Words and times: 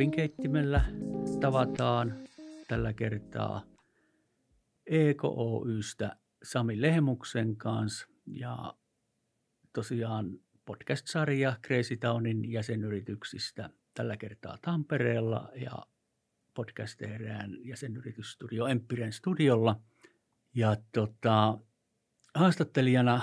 kahvinkeittimellä 0.00 0.84
tavataan 1.40 2.14
tällä 2.68 2.92
kertaa 2.92 3.62
EKOYstä 4.86 6.16
Sami 6.42 6.80
Lehmuksen 6.80 7.56
kanssa 7.56 8.06
ja 8.26 8.74
tosiaan 9.72 10.38
podcast-sarja 10.64 11.56
Crazy 11.66 11.96
Townin 11.96 12.52
jäsenyrityksistä 12.52 13.70
tällä 13.94 14.16
kertaa 14.16 14.58
Tampereella 14.62 15.50
ja 15.54 15.72
podcast 16.54 16.98
tehdään 16.98 17.56
jäsenyritysstudio 17.60 18.66
Empiren 18.66 19.12
studiolla. 19.12 19.80
Ja 20.54 20.76
tota, 20.92 21.58
haastattelijana 22.34 23.20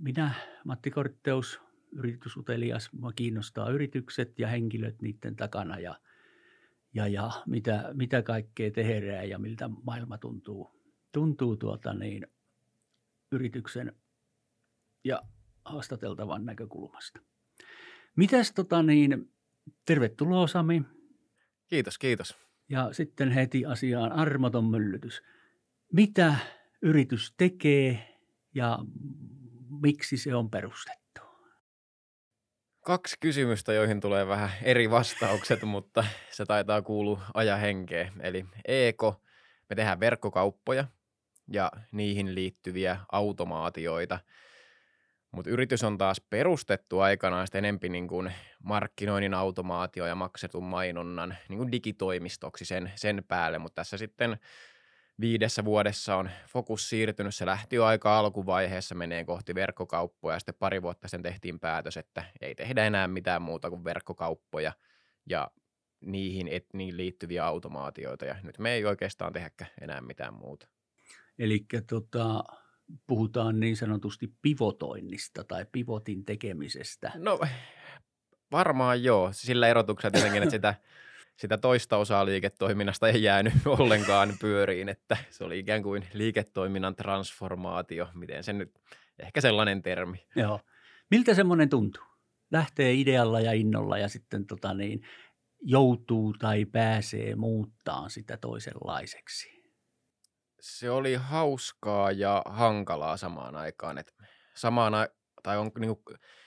minä, 0.00 0.34
Matti 0.64 0.90
Kortteus, 0.90 1.60
yritysutelias. 1.92 2.92
Mua 2.92 3.12
kiinnostaa 3.12 3.70
yritykset 3.70 4.38
ja 4.38 4.48
henkilöt 4.48 5.02
niiden 5.02 5.36
takana 5.36 5.78
ja, 5.78 6.00
ja, 6.94 7.06
ja 7.06 7.30
mitä, 7.46 7.90
mitä 7.92 8.22
kaikkea 8.22 8.70
tehdään 8.70 9.28
ja 9.28 9.38
miltä 9.38 9.70
maailma 9.82 10.18
tuntuu, 10.18 10.70
tuntuu 11.12 11.56
tuota 11.56 11.94
niin, 11.94 12.26
yrityksen 13.32 13.92
ja 15.04 15.22
haastateltavan 15.64 16.44
näkökulmasta. 16.44 17.20
Mitäs 18.16 18.52
tota 18.52 18.82
niin, 18.82 19.32
tervetuloa 19.84 20.46
Sami. 20.46 20.82
Kiitos, 21.68 21.98
kiitos. 21.98 22.36
Ja 22.68 22.92
sitten 22.92 23.30
heti 23.30 23.66
asiaan 23.66 24.12
armoton 24.12 24.64
myllytys. 24.64 25.22
Mitä 25.92 26.36
yritys 26.82 27.34
tekee 27.36 28.18
ja 28.54 28.78
miksi 29.82 30.16
se 30.16 30.34
on 30.34 30.50
perustettu? 30.50 31.07
Kaksi 32.88 33.16
kysymystä, 33.20 33.72
joihin 33.72 34.00
tulee 34.00 34.26
vähän 34.26 34.50
eri 34.62 34.90
vastaukset, 34.90 35.62
mutta 35.74 36.04
se 36.30 36.46
taitaa 36.46 36.82
kuulua 36.82 37.20
aja 37.34 37.56
henkeen. 37.56 38.12
Eli 38.20 38.44
Eko, 38.64 39.22
me 39.70 39.76
tehdään 39.76 40.00
verkkokauppoja 40.00 40.84
ja 41.52 41.72
niihin 41.92 42.34
liittyviä 42.34 42.98
automaatioita. 43.12 44.18
Mutta 45.30 45.50
yritys 45.50 45.84
on 45.84 45.98
taas 45.98 46.20
perustettu 46.30 47.00
aikanaan 47.00 47.46
sitten 47.46 47.64
enempi 47.64 47.88
niin 47.88 48.08
kuin 48.08 48.32
markkinoinnin 48.62 49.34
automaatio 49.34 50.06
ja 50.06 50.14
maksetun 50.14 50.64
mainonnan 50.64 51.36
niin 51.48 51.58
kuin 51.58 51.72
digitoimistoksi 51.72 52.64
sen, 52.64 52.92
sen 52.94 53.24
päälle, 53.28 53.58
mutta 53.58 53.74
tässä 53.74 53.98
sitten 53.98 54.38
viidessä 55.20 55.64
vuodessa 55.64 56.16
on 56.16 56.30
fokus 56.46 56.88
siirtynyt. 56.88 57.34
Se 57.34 57.46
lähti 57.46 57.76
jo 57.76 57.84
aika 57.84 58.18
alkuvaiheessa 58.18 58.94
menee 58.94 59.24
kohti 59.24 59.54
verkkokauppoja 59.54 60.36
ja 60.36 60.38
sitten 60.38 60.54
pari 60.58 60.82
vuotta 60.82 61.08
sen 61.08 61.22
tehtiin 61.22 61.60
päätös, 61.60 61.96
että 61.96 62.24
ei 62.40 62.54
tehdä 62.54 62.84
enää 62.84 63.08
mitään 63.08 63.42
muuta 63.42 63.70
kuin 63.70 63.84
verkkokauppoja 63.84 64.72
ja 65.26 65.50
niihin, 66.00 66.48
et, 66.48 66.66
niihin 66.72 66.96
liittyviä 66.96 67.44
automaatioita 67.44 68.24
ja 68.24 68.36
nyt 68.42 68.58
me 68.58 68.72
ei 68.72 68.84
oikeastaan 68.84 69.32
tehdäkään 69.32 69.70
enää 69.80 70.00
mitään 70.00 70.34
muuta. 70.34 70.68
Eli 71.38 71.66
tota, 71.90 72.44
puhutaan 73.06 73.60
niin 73.60 73.76
sanotusti 73.76 74.32
pivotoinnista 74.42 75.44
tai 75.44 75.66
pivotin 75.72 76.24
tekemisestä. 76.24 77.12
No 77.14 77.40
varmaan 78.52 79.02
joo, 79.02 79.28
sillä 79.32 79.68
erotuksella 79.68 80.10
tietenkin, 80.10 80.42
että 80.42 80.50
sitä 80.50 80.74
sitä 81.38 81.58
toista 81.58 81.96
osaa 81.96 82.24
liiketoiminnasta 82.26 83.08
ei 83.08 83.22
jäänyt 83.22 83.52
ollenkaan 83.78 84.34
pyöriin, 84.40 84.88
että 84.88 85.16
se 85.30 85.44
oli 85.44 85.58
ikään 85.58 85.82
kuin 85.82 86.06
liiketoiminnan 86.12 86.96
transformaatio, 86.96 88.08
miten 88.14 88.44
se 88.44 88.52
nyt, 88.52 88.74
ehkä 89.18 89.40
sellainen 89.40 89.82
termi. 89.82 90.26
Joo. 90.36 90.60
Miltä 91.10 91.34
semmoinen 91.34 91.68
tuntuu? 91.68 92.02
Lähtee 92.50 92.92
idealla 92.92 93.40
ja 93.40 93.52
innolla 93.52 93.98
ja 93.98 94.08
sitten 94.08 94.46
tota 94.46 94.74
niin, 94.74 95.02
joutuu 95.60 96.34
tai 96.38 96.64
pääsee 96.64 97.34
muuttaa 97.34 98.08
sitä 98.08 98.36
toisenlaiseksi. 98.36 99.58
Se 100.60 100.90
oli 100.90 101.14
hauskaa 101.14 102.12
ja 102.12 102.42
hankalaa 102.46 103.16
samaan 103.16 103.56
aikaan. 103.56 103.98
että 103.98 104.12
samaan 104.56 104.94
a- 104.94 105.08
tai 105.42 105.58
on 105.58 105.70
niin 105.78 105.96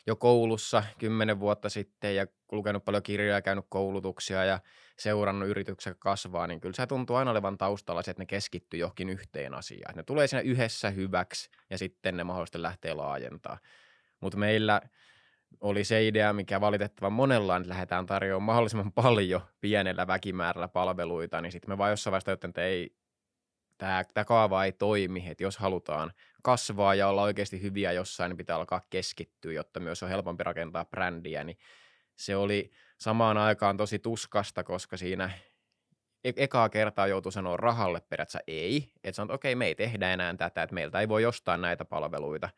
jo 0.08 0.16
koulussa 0.16 0.84
kymmenen 1.00 1.40
vuotta 1.40 1.70
sitten 1.70 2.16
ja 2.16 2.28
lukenut 2.52 2.86
paljon 2.86 3.04
kirjoja 3.04 3.34
ja 3.36 3.42
käynyt 3.42 3.66
koulutuksia 3.70 4.46
ja 4.46 4.60
seurannut 5.00 5.50
yrityksen 5.50 5.96
kasvaa, 6.00 6.48
niin 6.48 6.62
kyllä 6.62 6.76
se 6.76 6.88
tuntuu 6.88 7.16
aina 7.16 7.32
olevan 7.32 7.58
taustalla 7.58 8.02
se, 8.02 8.12
että 8.12 8.22
ne 8.22 8.26
keskittyy 8.26 8.80
johonkin 8.80 9.10
yhteen 9.10 9.54
asiaan. 9.54 9.96
Ne 9.96 10.04
tulee 10.04 10.28
siinä 10.28 10.42
yhdessä 10.42 10.90
hyväksi 10.90 11.50
ja 11.70 11.78
sitten 11.78 12.18
ne 12.18 12.24
mahdollisesti 12.24 12.62
lähtee 12.62 12.94
laajentaa. 12.94 13.58
Mutta 14.20 14.38
meillä 14.38 14.82
oli 15.62 15.84
se 15.84 16.08
idea, 16.08 16.34
mikä 16.34 16.62
valitettavan 16.62 17.14
monella 17.14 17.58
että 17.58 17.70
lähdetään 17.70 18.06
tarjoamaan 18.06 18.46
mahdollisimman 18.46 18.92
paljon 19.04 19.42
pienellä 19.62 20.08
väkimäärällä 20.08 20.68
palveluita, 20.68 21.42
niin 21.42 21.52
sitten 21.52 21.70
me 21.70 21.78
vaan 21.78 21.90
jossain 21.90 22.12
vaiheessa 22.12 22.32
että 22.32 22.64
ei, 22.64 22.96
tämä, 23.78 24.04
tämä 24.14 24.26
kaava 24.26 24.66
ei 24.66 24.72
toimi, 24.72 25.24
että 25.28 25.44
jos 25.44 25.58
halutaan 25.58 26.12
kasvaa 26.44 26.96
ja 26.96 27.08
olla 27.08 27.22
oikeasti 27.22 27.62
hyviä 27.62 27.92
jossain, 27.92 28.30
niin 28.30 28.38
pitää 28.38 28.56
alkaa 28.56 28.82
keskittyä, 28.90 29.54
jotta 29.54 29.80
myös 29.80 30.04
on 30.04 30.10
helpompi 30.10 30.44
rakentaa 30.44 30.86
brändiä, 30.86 31.44
niin 31.44 31.58
se 32.22 32.36
oli 32.36 32.72
samaan 32.98 33.38
aikaan 33.38 33.78
tosi 33.78 34.00
tuskasta, 34.00 34.64
koska 34.64 34.98
siinä 34.98 35.32
e- 36.24 36.34
ekaa 36.36 36.70
kertaa 36.70 37.08
joutui 37.08 37.32
sanoa 37.32 37.58
rahalle 37.58 38.02
periaatteessa 38.10 38.40
ei, 38.48 38.92
että 39.04 39.16
sanot, 39.16 39.36
okei, 39.36 39.56
me 39.56 39.66
ei 39.66 39.76
tehdä 39.76 40.14
enää 40.14 40.34
tätä, 40.34 40.64
että 40.64 40.74
meiltä 40.74 41.00
ei 41.00 41.10
voi 41.10 41.26
ostaa 41.26 41.58
näitä 41.58 41.86
palveluita, 41.86 42.50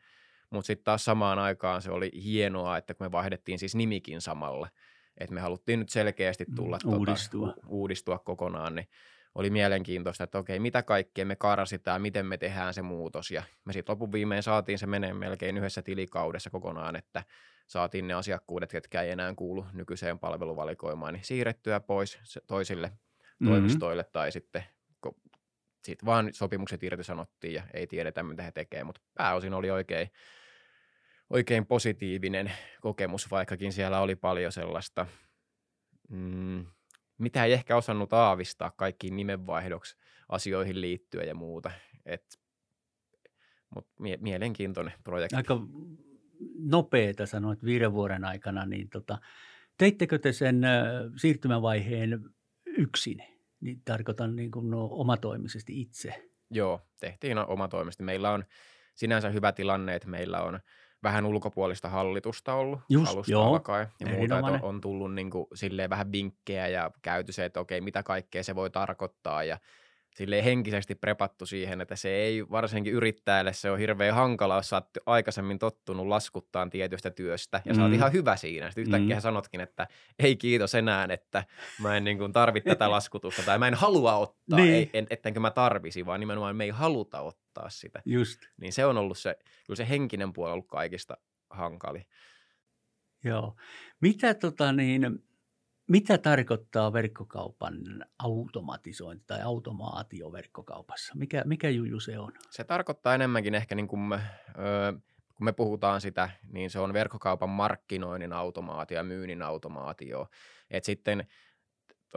mutta 0.50 0.66
sitten 0.66 0.84
taas 0.84 1.04
samaan 1.04 1.38
aikaan 1.38 1.82
se 1.82 1.90
oli 1.90 2.10
hienoa, 2.24 2.76
että 2.76 2.94
kun 2.94 3.06
me 3.06 3.12
vaihdettiin 3.12 3.58
siis 3.58 3.74
nimikin 3.74 4.20
samalle, 4.20 4.68
että 5.18 5.34
me 5.34 5.40
haluttiin 5.40 5.78
nyt 5.78 5.88
selkeästi 5.88 6.44
tulla 6.56 6.78
mm, 6.84 6.92
uudistua. 6.92 7.46
Tuota, 7.46 7.66
uudistua 7.68 8.18
kokonaan, 8.18 8.74
niin 8.74 8.88
oli 9.34 9.50
mielenkiintoista, 9.50 10.24
että 10.24 10.38
okei, 10.38 10.58
mitä 10.58 10.82
kaikkea 10.82 11.26
me 11.26 11.36
karsitaan, 11.36 12.02
miten 12.02 12.26
me 12.26 12.36
tehdään 12.36 12.74
se 12.74 12.82
muutos. 12.82 13.30
Ja 13.30 13.42
me 13.64 13.72
sitten 13.72 13.92
lopun 13.92 14.12
viimein 14.12 14.42
saatiin 14.42 14.78
se 14.78 14.86
menee 14.86 15.14
melkein 15.14 15.58
yhdessä 15.58 15.82
tilikaudessa 15.82 16.50
kokonaan, 16.50 16.96
että 16.96 17.22
saatiin 17.74 18.08
ne 18.08 18.14
asiakkuudet, 18.14 18.70
ketkä 18.70 19.02
ei 19.02 19.10
enää 19.10 19.34
kuulu 19.34 19.66
nykyiseen 19.72 20.18
palveluvalikoimaan, 20.18 21.14
niin 21.14 21.24
siirrettyä 21.24 21.80
pois 21.80 22.18
toisille 22.46 22.86
mm-hmm. 22.86 23.48
toimistoille 23.48 24.04
tai 24.04 24.32
sitten 24.32 24.64
sit 25.84 26.04
vaan 26.04 26.28
sopimukset 26.32 26.82
irtisanottiin 26.82 27.54
ja 27.54 27.62
ei 27.74 27.86
tiedetä, 27.86 28.22
mitä 28.22 28.42
he 28.42 28.52
tekevät, 28.52 28.86
mutta 28.86 29.00
pääosin 29.14 29.54
oli 29.54 29.70
oikein, 29.70 30.10
oikein 31.30 31.66
positiivinen 31.66 32.52
kokemus, 32.80 33.30
vaikkakin 33.30 33.72
siellä 33.72 34.00
oli 34.00 34.16
paljon 34.16 34.52
sellaista 34.52 35.06
mm, 36.08 36.66
mitä 37.18 37.44
ei 37.44 37.52
ehkä 37.52 37.76
osannut 37.76 38.12
aavistaa 38.12 38.70
kaikkiin 38.70 39.16
nimenvaihdoksi 39.16 39.96
asioihin 40.28 40.80
liittyen 40.80 41.28
ja 41.28 41.34
muuta. 41.34 41.70
Et, 42.06 42.40
mutta 43.74 43.90
mie- 44.00 44.18
mielenkiintoinen 44.20 44.94
projekti. 45.04 45.36
Aika 45.36 45.58
nopeeta 46.70 47.26
sanoit 47.26 47.64
viiden 47.64 47.92
vuoden 47.92 48.24
aikana, 48.24 48.66
niin 48.66 48.88
tota, 48.88 49.18
teittekö 49.78 50.18
te 50.18 50.32
sen 50.32 50.62
siirtymävaiheen 51.16 52.24
yksin? 52.66 53.18
Niin 53.60 53.82
tarkoitan 53.84 54.36
niin 54.36 54.50
kuin 54.50 54.70
no, 54.70 54.88
omatoimisesti 54.90 55.80
itse. 55.80 56.30
Joo, 56.50 56.80
tehtiin 57.00 57.38
omatoimisesti. 57.38 58.02
Meillä 58.02 58.30
on 58.30 58.44
sinänsä 58.94 59.30
hyvä 59.30 59.52
tilanne, 59.52 59.94
että 59.94 60.08
meillä 60.08 60.42
on– 60.42 60.60
vähän 61.04 61.26
ulkopuolista 61.26 61.88
hallitusta 61.88 62.54
ollut 62.54 62.80
Just, 62.88 63.12
alusta 63.12 63.32
joo. 63.32 63.46
alkaen. 63.46 63.88
Ja 64.00 64.06
muuta, 64.06 64.38
että 64.38 64.52
on, 64.52 64.62
on 64.62 64.80
tullut 64.80 65.14
niin 65.14 65.30
kuin, 65.30 65.46
silleen 65.54 65.90
vähän 65.90 66.12
vinkkejä 66.12 66.68
ja 66.68 66.90
käyty 67.02 67.32
se, 67.32 67.44
että 67.44 67.60
okei, 67.60 67.80
mitä 67.80 68.02
kaikkea 68.02 68.42
se 68.42 68.54
voi 68.54 68.70
tarkoittaa 68.70 69.44
ja 69.44 69.58
sille 70.14 70.44
henkisesti 70.44 70.94
prepattu 70.94 71.46
siihen, 71.46 71.80
että 71.80 71.96
se 71.96 72.08
ei 72.08 72.50
varsinkin 72.50 72.92
yrittäjälle 72.92 73.52
se 73.52 73.70
on 73.70 73.78
hirveän 73.78 74.14
hankala, 74.14 74.56
jos 74.56 74.68
sä 74.68 74.76
oot 74.76 74.88
aikaisemmin 75.06 75.58
tottunut 75.58 76.06
laskuttaan 76.06 76.70
tietystä 76.70 77.10
työstä 77.10 77.62
ja 77.64 77.72
mm. 77.72 77.76
sä 77.76 77.82
oot 77.82 77.90
mm. 77.90 77.94
ihan 77.94 78.12
hyvä 78.12 78.36
siinä. 78.36 78.66
Sitten 78.66 78.82
yhtäkkiä 78.82 79.16
mm. 79.16 79.20
sanotkin, 79.20 79.60
että 79.60 79.86
ei 80.18 80.36
kiitos 80.36 80.74
enää, 80.74 81.06
että 81.10 81.44
mä 81.80 81.96
en 81.96 82.04
niin 82.04 82.18
kuin 82.18 82.32
tarvitse 82.32 82.70
tätä 82.70 82.90
laskutusta 82.90 83.42
tai 83.42 83.58
mä 83.58 83.68
en 83.68 83.74
halua 83.74 84.16
ottaa, 84.16 84.58
niin. 84.58 84.74
ei, 84.74 84.90
en, 84.92 85.06
ettenkö 85.10 85.40
mä 85.40 85.50
tarvisi, 85.50 86.06
vaan 86.06 86.20
nimenomaan 86.20 86.56
me 86.56 86.64
ei 86.64 86.70
haluta 86.70 87.20
ottaa 87.20 87.70
sitä. 87.70 88.02
Just. 88.04 88.40
Niin 88.60 88.72
se 88.72 88.86
on 88.86 88.98
ollut 88.98 89.18
se, 89.18 89.36
kyllä 89.66 89.76
se 89.76 89.88
henkinen 89.88 90.32
puoli 90.32 90.52
ollut 90.52 90.68
kaikista 90.68 91.16
hankali. 91.50 92.06
Joo. 93.24 93.56
Mitä 94.00 94.34
tota 94.34 94.72
niin, 94.72 95.24
mitä 95.86 96.18
tarkoittaa 96.18 96.92
verkkokaupan 96.92 97.74
automatisointi 98.18 99.24
tai 99.26 99.42
automaatio 99.42 100.32
verkkokaupassa? 100.32 101.12
Mikä, 101.16 101.42
mikä 101.46 101.70
juju 101.70 102.00
se 102.00 102.18
on? 102.18 102.32
Se 102.50 102.64
tarkoittaa 102.64 103.14
enemmänkin 103.14 103.54
ehkä, 103.54 103.74
niin 103.74 103.88
kuin 103.88 104.00
me, 104.00 104.20
öö, 104.58 104.92
kun 105.34 105.44
me 105.44 105.52
puhutaan 105.52 106.00
sitä, 106.00 106.30
niin 106.52 106.70
se 106.70 106.78
on 106.78 106.92
verkkokaupan 106.92 107.50
markkinoinnin 107.50 108.32
automaatio 108.32 108.96
ja 108.96 109.04
myynnin 109.04 109.42
automaatio. 109.42 110.28
Et 110.70 110.84
sitten 110.84 111.26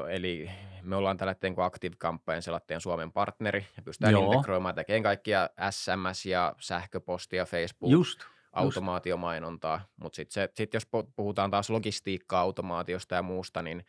Eli 0.10 0.50
me 0.81 0.96
ollaan 0.96 1.18
tällä 1.18 1.31
hetkellä 1.31 1.66
Active 1.66 1.96
Campaign 1.96 2.42
selatteen 2.42 2.81
Suomen 2.81 3.12
partneri 3.12 3.66
ja 3.78 3.84
pystytään 3.84 4.13
Joo. 4.13 4.31
integroimaan 4.31 4.75
tekemään 4.75 5.04
kaikkia 5.04 5.50
SMS 5.70 6.25
ja 6.25 6.56
sähköpostia, 6.60 7.46
Facebook. 7.46 7.92
Just 7.92 8.20
automaatiomainontaa, 8.57 9.81
mutta 10.01 10.15
sitten 10.15 10.50
sit 10.54 10.74
jos 10.74 10.88
puhutaan 11.15 11.51
taas 11.51 11.69
logistiikka-automaatiosta 11.69 13.15
ja 13.15 13.21
muusta, 13.21 13.62
niin 13.62 13.86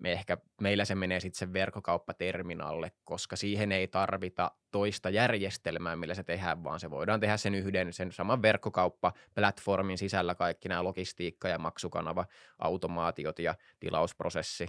me 0.00 0.12
ehkä, 0.12 0.38
meillä 0.60 0.84
se 0.84 0.94
menee 0.94 1.20
sitten 1.20 1.38
sen 1.38 1.52
verkkokauppaterminalle, 1.52 2.92
koska 3.04 3.36
siihen 3.36 3.72
ei 3.72 3.88
tarvita 3.88 4.50
toista 4.70 5.10
järjestelmää, 5.10 5.96
millä 5.96 6.14
se 6.14 6.22
tehdään, 6.22 6.64
vaan 6.64 6.80
se 6.80 6.90
voidaan 6.90 7.20
tehdä 7.20 7.36
sen 7.36 7.54
yhden, 7.54 7.92
sen 7.92 8.12
saman 8.12 8.42
verkkokauppa-platformin 8.42 9.98
sisällä 9.98 10.34
kaikki 10.34 10.68
nämä 10.68 10.84
logistiikka- 10.84 11.48
ja 11.48 11.58
maksukanava, 11.58 12.26
automaatiot 12.58 13.38
ja 13.38 13.54
tilausprosessi, 13.80 14.66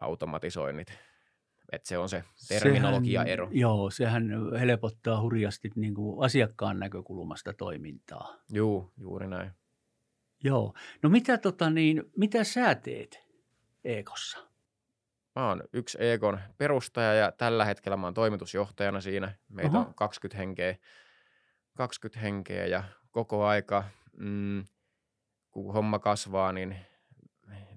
automatisoinnit. 0.00 1.09
Että 1.72 1.88
se 1.88 1.98
on 1.98 2.08
se 2.08 2.24
terminologia-ero. 2.48 3.46
Sehän, 3.46 3.60
joo, 3.60 3.90
sehän 3.90 4.30
helpottaa 4.60 5.20
hurjasti 5.20 5.70
niin 5.74 5.94
kuin 5.94 6.24
asiakkaan 6.24 6.78
näkökulmasta 6.78 7.52
toimintaa. 7.52 8.36
Joo, 8.50 8.92
juuri 8.98 9.26
näin. 9.26 9.50
Joo. 10.44 10.74
No 11.02 11.10
mitä, 11.10 11.38
tota 11.38 11.70
niin, 11.70 12.02
mitä 12.16 12.44
sä 12.44 12.74
teet 12.74 13.26
Ekossa? 13.84 14.38
Mä 15.36 15.48
oon 15.48 15.62
yksi 15.72 15.98
Ekon 16.00 16.40
perustaja 16.58 17.14
ja 17.14 17.32
tällä 17.32 17.64
hetkellä 17.64 17.96
mä 17.96 18.06
oon 18.06 18.14
toimitusjohtajana 18.14 19.00
siinä. 19.00 19.34
Meitä 19.48 19.78
Aha. 19.78 19.86
on 19.88 19.94
20 19.94 20.38
henkeä, 20.38 20.76
20 21.76 22.20
henkeä 22.20 22.66
ja 22.66 22.84
koko 23.10 23.46
aika, 23.46 23.84
mm, 24.16 24.64
kun 25.50 25.74
homma 25.74 25.98
kasvaa, 25.98 26.52
niin 26.52 26.76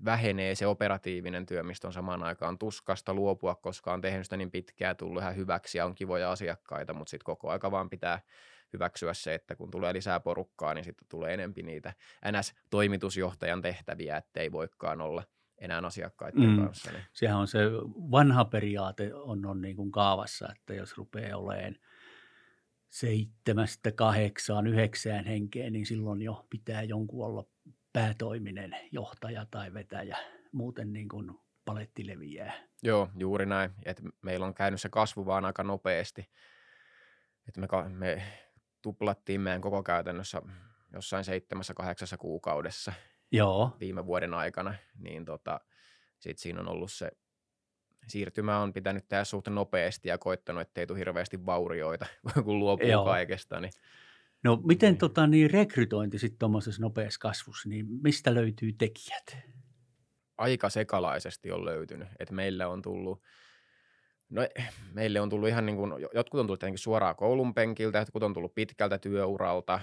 vähenee 0.05 0.55
se 0.55 0.67
operatiivinen 0.67 1.45
työ, 1.45 1.63
mistä 1.63 1.88
on 1.88 1.94
samaan 1.94 2.23
aikaan 2.23 2.57
tuskasta 2.57 3.13
luopua, 3.13 3.55
koska 3.55 3.94
on 3.94 4.01
tehnyt 4.01 4.23
sitä 4.25 4.38
niin 4.38 4.51
pitkään, 4.51 4.97
tullut 4.97 5.21
ihan 5.21 5.35
hyväksi 5.35 5.77
ja 5.77 5.85
on 5.85 5.95
kivoja 5.95 6.31
asiakkaita, 6.31 6.94
mutta 6.94 7.11
sitten 7.11 7.25
koko 7.25 7.50
aika 7.50 7.71
vaan 7.71 7.89
pitää 7.89 8.19
hyväksyä 8.73 9.13
se, 9.13 9.33
että 9.33 9.55
kun 9.55 9.71
tulee 9.71 9.94
lisää 9.94 10.19
porukkaa, 10.19 10.73
niin 10.73 10.85
sitten 10.85 11.07
tulee 11.09 11.33
enempi 11.33 11.63
niitä 11.63 11.94
NS-toimitusjohtajan 12.31 13.61
tehtäviä, 13.61 14.17
ettei 14.17 14.51
voikaan 14.51 15.01
olla 15.01 15.23
enää 15.57 15.81
asiakkaiden 15.83 16.49
mm. 16.49 16.65
kanssa. 16.65 16.91
Niin. 16.91 17.03
Sehän 17.13 17.38
on 17.38 17.47
se 17.47 17.59
vanha 18.11 18.45
periaate 18.45 19.13
on, 19.13 19.45
on 19.45 19.61
niin 19.61 19.75
kuin 19.75 19.91
kaavassa, 19.91 20.49
että 20.51 20.73
jos 20.73 20.97
rupeaa 20.97 21.38
olemaan 21.38 21.75
seitsemästä, 22.89 23.91
kahdeksaan, 23.91 24.67
yhdeksään 24.67 25.25
henkeen, 25.25 25.73
niin 25.73 25.85
silloin 25.85 26.21
jo 26.21 26.47
pitää 26.49 26.83
jonkun 26.83 27.25
olla 27.25 27.45
päätoiminen 27.94 28.75
johtaja 28.92 29.45
tai 29.51 29.74
vetäjä. 29.74 30.18
Muuten 30.51 30.94
niin 30.94 31.10
kuin 31.10 31.31
paletti 31.66 32.07
leviää. 32.07 32.54
Joo, 32.84 33.10
juuri 33.18 33.45
näin. 33.45 33.72
Et 33.86 34.01
meillä 34.22 34.45
on 34.45 34.54
käynyt 34.54 34.81
se 34.81 34.90
kasvu 34.90 35.25
vaan 35.25 35.45
aika 35.45 35.63
nopeasti. 35.63 36.30
Et 37.48 37.57
me, 37.57 37.68
me 37.90 38.24
tuplattiin 38.81 39.42
meidän 39.42 39.62
koko 39.62 39.84
käytännössä 39.84 40.42
jossain 40.94 41.24
seitsemässä, 41.24 41.74
kahdeksassa 41.74 42.18
kuukaudessa 42.18 42.94
Joo. 43.31 43.78
viime 43.80 44.06
vuoden 44.06 44.34
aikana, 44.34 44.74
niin 45.00 45.25
tota, 45.25 45.60
sit 46.19 46.38
siinä 46.38 46.62
on 46.62 46.68
ollut 46.68 46.92
se 46.92 47.12
siirtymä 48.07 48.60
on 48.60 48.74
pitänyt 48.74 49.07
tehdä 49.07 49.24
suht 49.24 49.48
nopeasti 49.48 50.10
ja 50.10 50.18
koittanut, 50.18 50.62
ettei 50.62 50.88
tule 50.88 51.00
hirveästi 51.00 51.45
vaurioita, 51.45 52.06
kun 52.45 52.60
luopuu 52.60 52.88
Joo. 52.88 53.06
kaikesta. 53.06 53.60
Niin. 53.60 53.72
No 54.44 54.62
miten 54.63 54.92
niin. 54.92 55.00
Tota, 55.00 55.28
niin 55.28 55.51
rekrytointi 55.51 56.19
sitten 56.19 56.40
tuommoisessa 56.40 56.81
nopeassa 56.81 57.19
kasvussa, 57.19 57.69
niin 57.69 57.86
mistä 58.04 58.34
löytyy 58.34 58.74
tekijät? 58.74 59.38
Aika 60.38 60.69
sekalaisesti 60.69 61.51
on 61.51 61.66
löytynyt, 61.66 62.07
että 62.19 62.34
meillä 62.34 62.68
on 62.68 62.81
tullut– 62.81 63.22
No 64.34 64.42
meille 64.94 65.22
on 65.22 65.30
tullut 65.30 65.50
ihan 65.50 65.66
niin 65.66 65.75
kuin, 65.75 65.92
jotkut 66.13 66.40
on 66.40 66.48
tullut 66.48 66.60
tietenkin 66.60 66.80
suoraan 66.80 67.16
koulun 67.16 67.54
penkiltä, 67.54 67.98
jotkut 67.98 68.24
on 68.24 68.34
tullut 68.34 68.56
pitkältä 68.56 68.98
työuralta, 68.98 69.80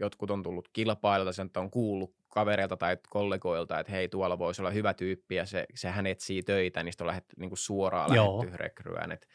jotkut 0.00 0.30
on 0.30 0.42
tullut 0.42 0.68
kilpailta, 0.72 1.32
sen 1.32 1.50
on 1.56 1.70
kuullut 1.70 2.14
kavereilta 2.28 2.76
tai 2.76 2.96
kollegoilta, 3.08 3.80
että 3.80 3.92
hei, 3.92 4.08
tuolla 4.08 4.38
voisi 4.38 4.62
olla 4.62 4.70
hyvä 4.70 4.94
tyyppi 4.94 5.34
ja 5.34 5.46
se, 5.46 5.66
se 5.74 5.88
hän 5.88 6.06
etsii 6.06 6.42
töitä, 6.42 6.82
niin 6.82 6.92
sitten 6.92 7.04
on 7.04 7.08
lähdetty 7.08 7.36
niin 7.38 7.50
kuin 7.50 7.58
suoraan 7.58 8.14
Joo. 8.14 8.36
lähdetty 8.38 8.56
rekryään. 8.56 9.12
Et 9.12 9.28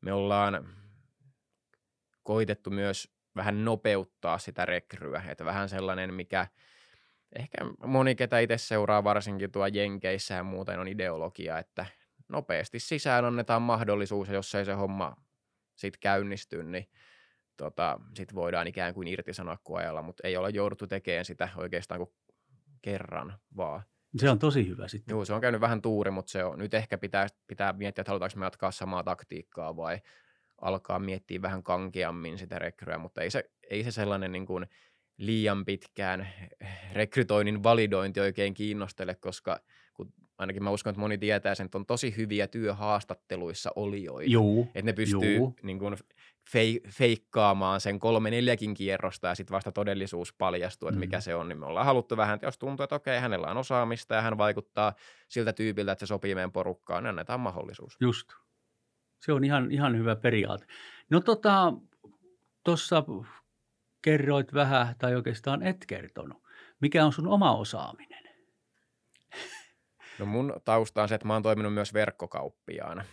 me 0.00 0.12
ollaan 0.12 0.68
koitettu 2.22 2.70
myös 2.70 3.15
vähän 3.36 3.64
nopeuttaa 3.64 4.38
sitä 4.38 4.66
rekryä, 4.66 5.22
että 5.28 5.44
vähän 5.44 5.68
sellainen, 5.68 6.14
mikä 6.14 6.46
ehkä 7.38 7.58
moni, 7.86 8.14
ketä 8.14 8.38
itse 8.38 8.58
seuraa 8.58 9.04
varsinkin 9.04 9.52
tuo 9.52 9.66
Jenkeissä 9.66 10.34
ja 10.34 10.42
muuten 10.42 10.80
on 10.80 10.88
ideologia, 10.88 11.58
että 11.58 11.86
nopeasti 12.28 12.78
sisään 12.78 13.24
annetaan 13.24 13.62
mahdollisuus, 13.62 14.28
ja 14.28 14.34
jos 14.34 14.54
ei 14.54 14.64
se 14.64 14.72
homma 14.72 15.16
sitten 15.76 16.00
käynnisty, 16.00 16.62
niin 16.62 16.90
tota, 17.56 18.00
sitten 18.14 18.34
voidaan 18.34 18.66
ikään 18.66 18.94
kuin 18.94 19.08
irtisanoa 19.08 19.58
koeella, 19.62 20.02
mutta 20.02 20.28
ei 20.28 20.36
ole 20.36 20.50
jouduttu 20.50 20.86
tekemään 20.86 21.24
sitä 21.24 21.48
oikeastaan 21.56 21.98
kuin 21.98 22.10
kerran 22.82 23.38
vaan. 23.56 23.82
Se 24.16 24.30
on 24.30 24.38
tosi 24.38 24.68
hyvä 24.68 24.88
sitten. 24.88 25.12
Joo, 25.12 25.24
se 25.24 25.32
on 25.32 25.40
käynyt 25.40 25.60
vähän 25.60 25.82
tuuri, 25.82 26.10
mutta 26.10 26.30
se 26.32 26.44
on, 26.44 26.58
nyt 26.58 26.74
ehkä 26.74 26.98
pitää, 26.98 27.26
pitää 27.46 27.72
miettiä, 27.72 28.02
että 28.02 28.10
halutaanko 28.10 28.38
me 28.38 28.46
jatkaa 28.46 28.70
samaa 28.70 29.04
taktiikkaa 29.04 29.76
vai 29.76 30.00
alkaa 30.60 30.98
miettiä 30.98 31.42
vähän 31.42 31.62
kankeammin 31.62 32.38
sitä 32.38 32.58
rekryä, 32.58 32.98
mutta 32.98 33.22
ei 33.22 33.30
se, 33.30 33.50
ei 33.70 33.84
se 33.84 33.90
sellainen 33.90 34.32
niin 34.32 34.46
kuin 34.46 34.66
liian 35.16 35.64
pitkään 35.64 36.28
rekrytoinnin 36.92 37.62
validointi 37.62 38.20
oikein 38.20 38.54
kiinnostele, 38.54 39.14
koska 39.14 39.60
kun 39.94 40.12
ainakin 40.38 40.64
mä 40.64 40.70
uskon, 40.70 40.90
että 40.90 41.00
moni 41.00 41.18
tietää 41.18 41.54
sen, 41.54 41.64
että 41.64 41.78
on 41.78 41.86
tosi 41.86 42.16
hyviä 42.16 42.46
työhaastatteluissa 42.46 43.70
olijoita. 43.76 44.30
Juu, 44.30 44.62
että 44.74 44.82
ne 44.82 44.92
pystyy 44.92 45.36
juu. 45.36 45.54
niin 45.62 45.78
kuin, 45.78 45.96
fei, 46.50 46.80
feikkaamaan 46.88 47.80
sen 47.80 47.98
kolme 47.98 48.30
neljäkin 48.30 48.74
kierrosta 48.74 49.28
ja 49.28 49.34
sitten 49.34 49.54
vasta 49.54 49.72
todellisuus 49.72 50.32
paljastuu, 50.32 50.88
että 50.88 50.96
mm. 50.96 51.00
mikä 51.00 51.20
se 51.20 51.34
on. 51.34 51.48
Niin 51.48 51.58
me 51.58 51.66
ollaan 51.66 51.86
haluttu 51.86 52.16
vähän, 52.16 52.34
että 52.34 52.46
jos 52.46 52.58
tuntuu, 52.58 52.84
että 52.84 52.96
okei, 52.96 53.20
hänellä 53.20 53.46
on 53.46 53.56
osaamista 53.56 54.14
ja 54.14 54.22
hän 54.22 54.38
vaikuttaa 54.38 54.92
siltä 55.28 55.52
tyypiltä, 55.52 55.92
että 55.92 56.06
se 56.06 56.08
sopii 56.08 56.34
meidän 56.34 56.52
porukkaan, 56.52 57.02
niin 57.02 57.08
annetaan 57.08 57.40
mahdollisuus. 57.40 57.96
Just. 58.00 58.28
Se 59.20 59.32
on 59.32 59.44
ihan, 59.44 59.70
ihan 59.70 59.96
hyvä 59.96 60.16
periaate. 60.16 60.66
No 61.10 61.20
tota, 61.20 61.72
tuossa 62.64 63.04
kerroit 64.02 64.54
vähän, 64.54 64.94
tai 64.98 65.14
oikeastaan 65.14 65.62
et 65.62 65.84
kertonut. 65.86 66.42
Mikä 66.80 67.04
on 67.04 67.12
sun 67.12 67.28
oma 67.28 67.56
osaaminen? 67.56 68.24
No 70.18 70.26
mun 70.26 70.54
tausta 70.64 71.02
on 71.02 71.08
se, 71.08 71.14
että 71.14 71.26
mä 71.26 71.32
oon 71.32 71.42
toiminut 71.42 71.74
myös 71.74 71.94
verkkokauppiaana. 71.94 73.04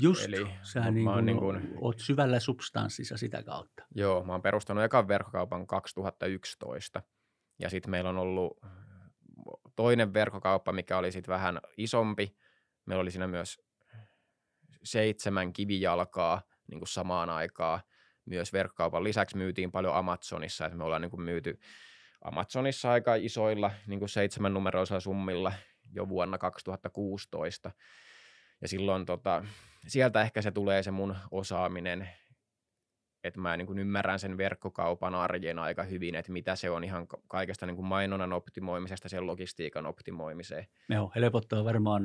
Just, 0.00 0.24
Eli 0.24 0.46
sähän 0.62 0.94
niin 0.94 1.06
kuin, 1.06 1.26
niin 1.26 1.38
kuin, 1.38 1.74
oot 1.80 1.98
syvällä 1.98 2.40
substanssissa 2.40 3.16
sitä 3.16 3.42
kautta. 3.42 3.84
Joo, 3.94 4.24
mä 4.24 4.32
oon 4.32 4.42
perustanut 4.42 4.84
ekan 4.84 5.08
verkkokaupan 5.08 5.66
2011. 5.66 7.02
Ja 7.58 7.70
sitten 7.70 7.90
meillä 7.90 8.10
on 8.10 8.18
ollut 8.18 8.60
toinen 9.76 10.14
verkkokauppa, 10.14 10.72
mikä 10.72 10.98
oli 10.98 11.12
sitten 11.12 11.32
vähän 11.32 11.60
isompi. 11.76 12.36
Meillä 12.86 13.00
oli 13.00 13.10
siinä 13.10 13.26
myös 13.26 13.60
seitsemän 14.84 15.52
kivijalkaa 15.52 16.42
niin 16.70 16.80
kuin 16.80 16.88
samaan 16.88 17.30
aikaan. 17.30 17.80
Myös 18.24 18.52
verkkokaupan 18.52 19.04
lisäksi 19.04 19.36
myytiin 19.36 19.72
paljon 19.72 19.94
Amazonissa, 19.94 20.66
että 20.66 20.78
me 20.78 20.84
ollaan 20.84 21.02
niin 21.02 21.10
kuin 21.10 21.22
myyty 21.22 21.60
Amazonissa 22.24 22.90
aika 22.90 23.14
isoilla 23.14 23.70
niin 23.86 23.98
kuin 23.98 24.08
seitsemän 24.08 24.54
numeroisilla 24.54 25.00
summilla 25.00 25.52
jo 25.92 26.08
vuonna 26.08 26.38
2016. 26.38 27.70
Ja 28.60 28.68
silloin 28.68 29.06
tota, 29.06 29.44
sieltä 29.86 30.22
ehkä 30.22 30.42
se 30.42 30.50
tulee 30.50 30.82
se 30.82 30.90
mun 30.90 31.16
osaaminen, 31.30 32.08
että 33.24 33.40
mä 33.40 33.56
niin 33.56 33.66
kuin 33.66 33.78
ymmärrän 33.78 34.18
sen 34.18 34.36
verkkokaupan 34.36 35.14
arjen 35.14 35.58
aika 35.58 35.82
hyvin, 35.82 36.14
että 36.14 36.32
mitä 36.32 36.56
se 36.56 36.70
on 36.70 36.84
ihan 36.84 37.06
kaikesta 37.28 37.66
niin 37.66 37.76
kuin 37.76 37.86
mainonnan 37.86 38.32
optimoimisesta 38.32 39.08
sen 39.08 39.26
logistiikan 39.26 39.86
optimoimiseen. 39.86 40.66
Joo, 40.88 41.12
helpottaa 41.14 41.64
varmaan 41.64 42.02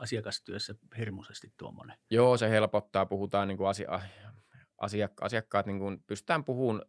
asiakastyössä 0.00 0.74
hirmuisesti 0.98 1.52
tuommoinen. 1.56 1.96
Joo, 2.10 2.36
se 2.36 2.50
helpottaa. 2.50 3.06
Puhutaan 3.06 3.48
niin 3.48 3.58
kuin 3.58 3.68
asia, 3.68 4.00
asiakka- 4.78 5.24
asiakkaat, 5.24 5.66
niin 5.66 5.78
kuin 5.78 6.02
pystytään 6.06 6.44
puhumaan 6.44 6.82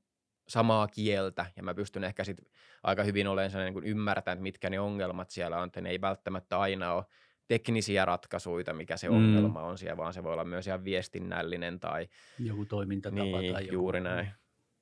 samaa 0.47 0.87
kieltä 0.87 1.45
ja 1.55 1.63
mä 1.63 1.73
pystyn 1.73 2.03
ehkä 2.03 2.23
sit 2.23 2.37
aika 2.83 3.03
hyvin 3.03 3.27
olemaan 3.27 3.51
sellainen 3.51 3.73
niin 3.73 3.83
ymmärtämään, 3.83 4.37
että 4.37 4.43
mitkä 4.43 4.69
ne 4.69 4.79
ongelmat 4.79 5.29
siellä 5.29 5.57
on, 5.57 5.67
että 5.67 5.81
ne 5.81 5.89
ei 5.89 6.01
välttämättä 6.01 6.59
aina 6.59 6.93
ole 6.93 7.05
teknisiä 7.49 8.05
ratkaisuja, 8.05 8.73
mikä 8.73 8.97
se 8.97 9.09
mm. 9.09 9.15
ongelma 9.15 9.61
on 9.61 9.77
siellä, 9.77 9.97
vaan 9.97 10.13
se 10.13 10.23
voi 10.23 10.33
olla 10.33 10.43
myös 10.43 10.67
ihan 10.67 10.83
viestinnällinen 10.83 11.79
tai... 11.79 12.07
Joku 12.39 12.65
toimintatapa 12.65 13.23
niin, 13.23 13.53
tai 13.53 13.63
joku 13.63 13.73
juuri 13.73 14.01
näin. 14.01 14.31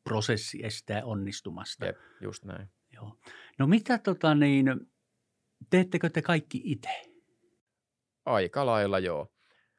prosessi 0.03 0.65
estää 0.65 1.05
onnistumasta. 1.05 1.85
Jep, 1.85 1.97
just 2.21 2.45
näin. 2.45 2.69
Joo. 2.93 3.17
No 3.59 3.67
mitä 3.67 3.97
tota 3.97 4.35
niin, 4.35 4.91
teettekö 5.69 6.09
te 6.09 6.21
kaikki 6.21 6.61
itse? 6.63 7.01
Aika 8.25 8.65
lailla 8.65 8.99
joo. 8.99 9.33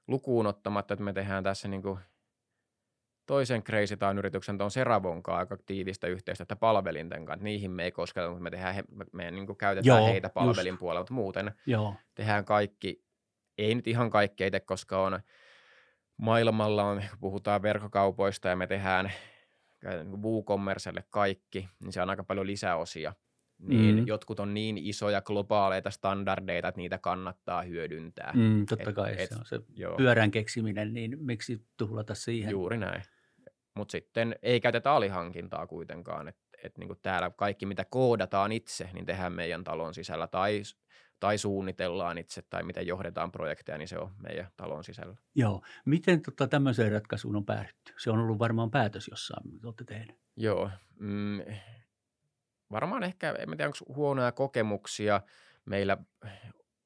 Lukuun 0.06 0.46
ottamatta, 0.46 0.94
että 0.94 1.04
me 1.04 1.12
tehdään 1.12 1.44
tässä 1.44 1.68
niin 1.68 1.82
kuin 1.82 1.98
toisen 3.28 3.62
Crazy 3.62 3.96
Town 3.96 4.18
yrityksen 4.18 4.58
tuon 4.58 4.70
Seravon 4.70 5.22
kanssa 5.22 5.38
aika 5.38 5.56
tiivistä 5.66 6.06
yhteistyötä 6.06 6.56
palvelinten 6.56 7.24
kanssa. 7.26 7.44
Niihin 7.44 7.70
me 7.70 7.84
ei 7.84 7.92
kosketa, 7.92 8.28
mutta 8.28 8.42
me, 8.42 8.50
tehdään 8.50 8.74
he, 8.74 8.84
me, 8.90 9.04
me 9.12 9.30
niin 9.30 9.56
käytetään 9.56 9.98
Joo, 10.02 10.06
heitä 10.08 10.28
palvelin 10.28 10.70
just. 10.70 10.80
puolella, 10.80 11.00
mutta 11.00 11.14
muuten 11.14 11.52
Joo. 11.66 11.94
tehdään 12.14 12.44
kaikki, 12.44 13.04
ei 13.58 13.74
nyt 13.74 13.86
ihan 13.86 14.10
kaikki 14.10 14.46
itse, 14.46 14.60
koska 14.60 15.02
on 15.02 15.20
maailmalla 16.16 16.84
on, 16.84 17.02
puhutaan 17.20 17.62
verkkokaupoista 17.62 18.48
ja 18.48 18.56
me 18.56 18.66
tehdään 18.66 19.12
niin 20.04 20.22
WooCommercelle 20.22 21.04
kaikki, 21.10 21.68
niin 21.80 21.92
se 21.92 22.02
on 22.02 22.10
aika 22.10 22.24
paljon 22.24 22.46
lisäosia. 22.46 23.14
niin 23.58 23.96
Mm. 23.96 24.06
jotkut 24.06 24.40
on 24.40 24.54
niin 24.54 24.78
isoja 24.78 25.22
globaaleita 25.22 25.90
standardeita, 25.90 26.68
että 26.68 26.80
niitä 26.80 26.98
kannattaa 26.98 27.62
hyödyntää. 27.62 28.32
Mm, 28.36 28.66
totta 28.66 28.90
Et- 28.90 28.96
kai 28.96 29.14
et- 29.18 29.28
se 29.28 29.34
on 29.38 29.44
se 29.44 29.60
Joo, 29.74 29.96
pyörän 29.96 30.30
keksiminen, 30.30 30.94
niin 30.94 31.16
miksi 31.20 31.66
tuhlata 31.76 32.14
siihen? 32.14 32.50
juuri 32.50 32.78
näin. 32.78 33.02
Mutta 33.78 33.92
sitten 33.92 34.36
ei 34.42 34.60
käytetä 34.60 34.92
alihankintaa 34.92 35.66
kuitenkaan. 35.66 36.28
Et, 36.28 36.36
et 36.64 36.78
niinku 36.78 36.94
täällä 36.94 37.30
kaikki, 37.30 37.66
mitä 37.66 37.84
koodataan 37.84 38.52
itse, 38.52 38.90
niin 38.92 39.06
tehdään 39.06 39.32
meidän 39.32 39.64
talon 39.64 39.94
sisällä 39.94 40.26
tai, 40.26 40.62
tai 41.20 41.38
suunnitellaan 41.38 42.18
itse 42.18 42.42
tai 42.42 42.62
miten 42.62 42.86
johdetaan 42.86 43.32
projekteja, 43.32 43.78
niin 43.78 43.88
se 43.88 43.98
on 43.98 44.10
meidän 44.18 44.46
talon 44.56 44.84
sisällä. 44.84 45.16
Joo. 45.34 45.62
Miten 45.84 46.22
tota, 46.22 46.48
tämmöiseen 46.48 46.92
ratkaisuun 46.92 47.36
on 47.36 47.44
päädytty? 47.46 47.92
Se 47.98 48.10
on 48.10 48.18
ollut 48.18 48.38
varmaan 48.38 48.70
päätös 48.70 49.08
jossain, 49.10 49.52
mitä 49.52 49.66
olette 49.66 49.84
tehneet. 49.84 50.18
Joo. 50.36 50.70
Mm, 50.98 51.40
varmaan 52.72 53.02
ehkä, 53.02 53.30
en 53.30 53.48
tiedä, 53.48 53.66
onko 53.66 53.94
huonoja 53.94 54.32
kokemuksia. 54.32 55.20
Meillä 55.64 55.96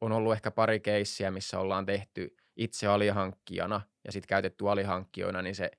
on 0.01 0.13
ollut 0.13 0.33
ehkä 0.33 0.51
pari 0.51 0.81
keissiä, 0.81 1.31
missä 1.31 1.59
ollaan 1.59 1.87
tehty 1.87 2.37
itse 2.57 2.87
alihankkijana 2.87 3.81
ja 4.05 4.13
sitten 4.13 4.29
käytetty 4.29 4.69
alihankkijoina, 4.69 5.43
niin 5.43 5.55
se 5.55 5.71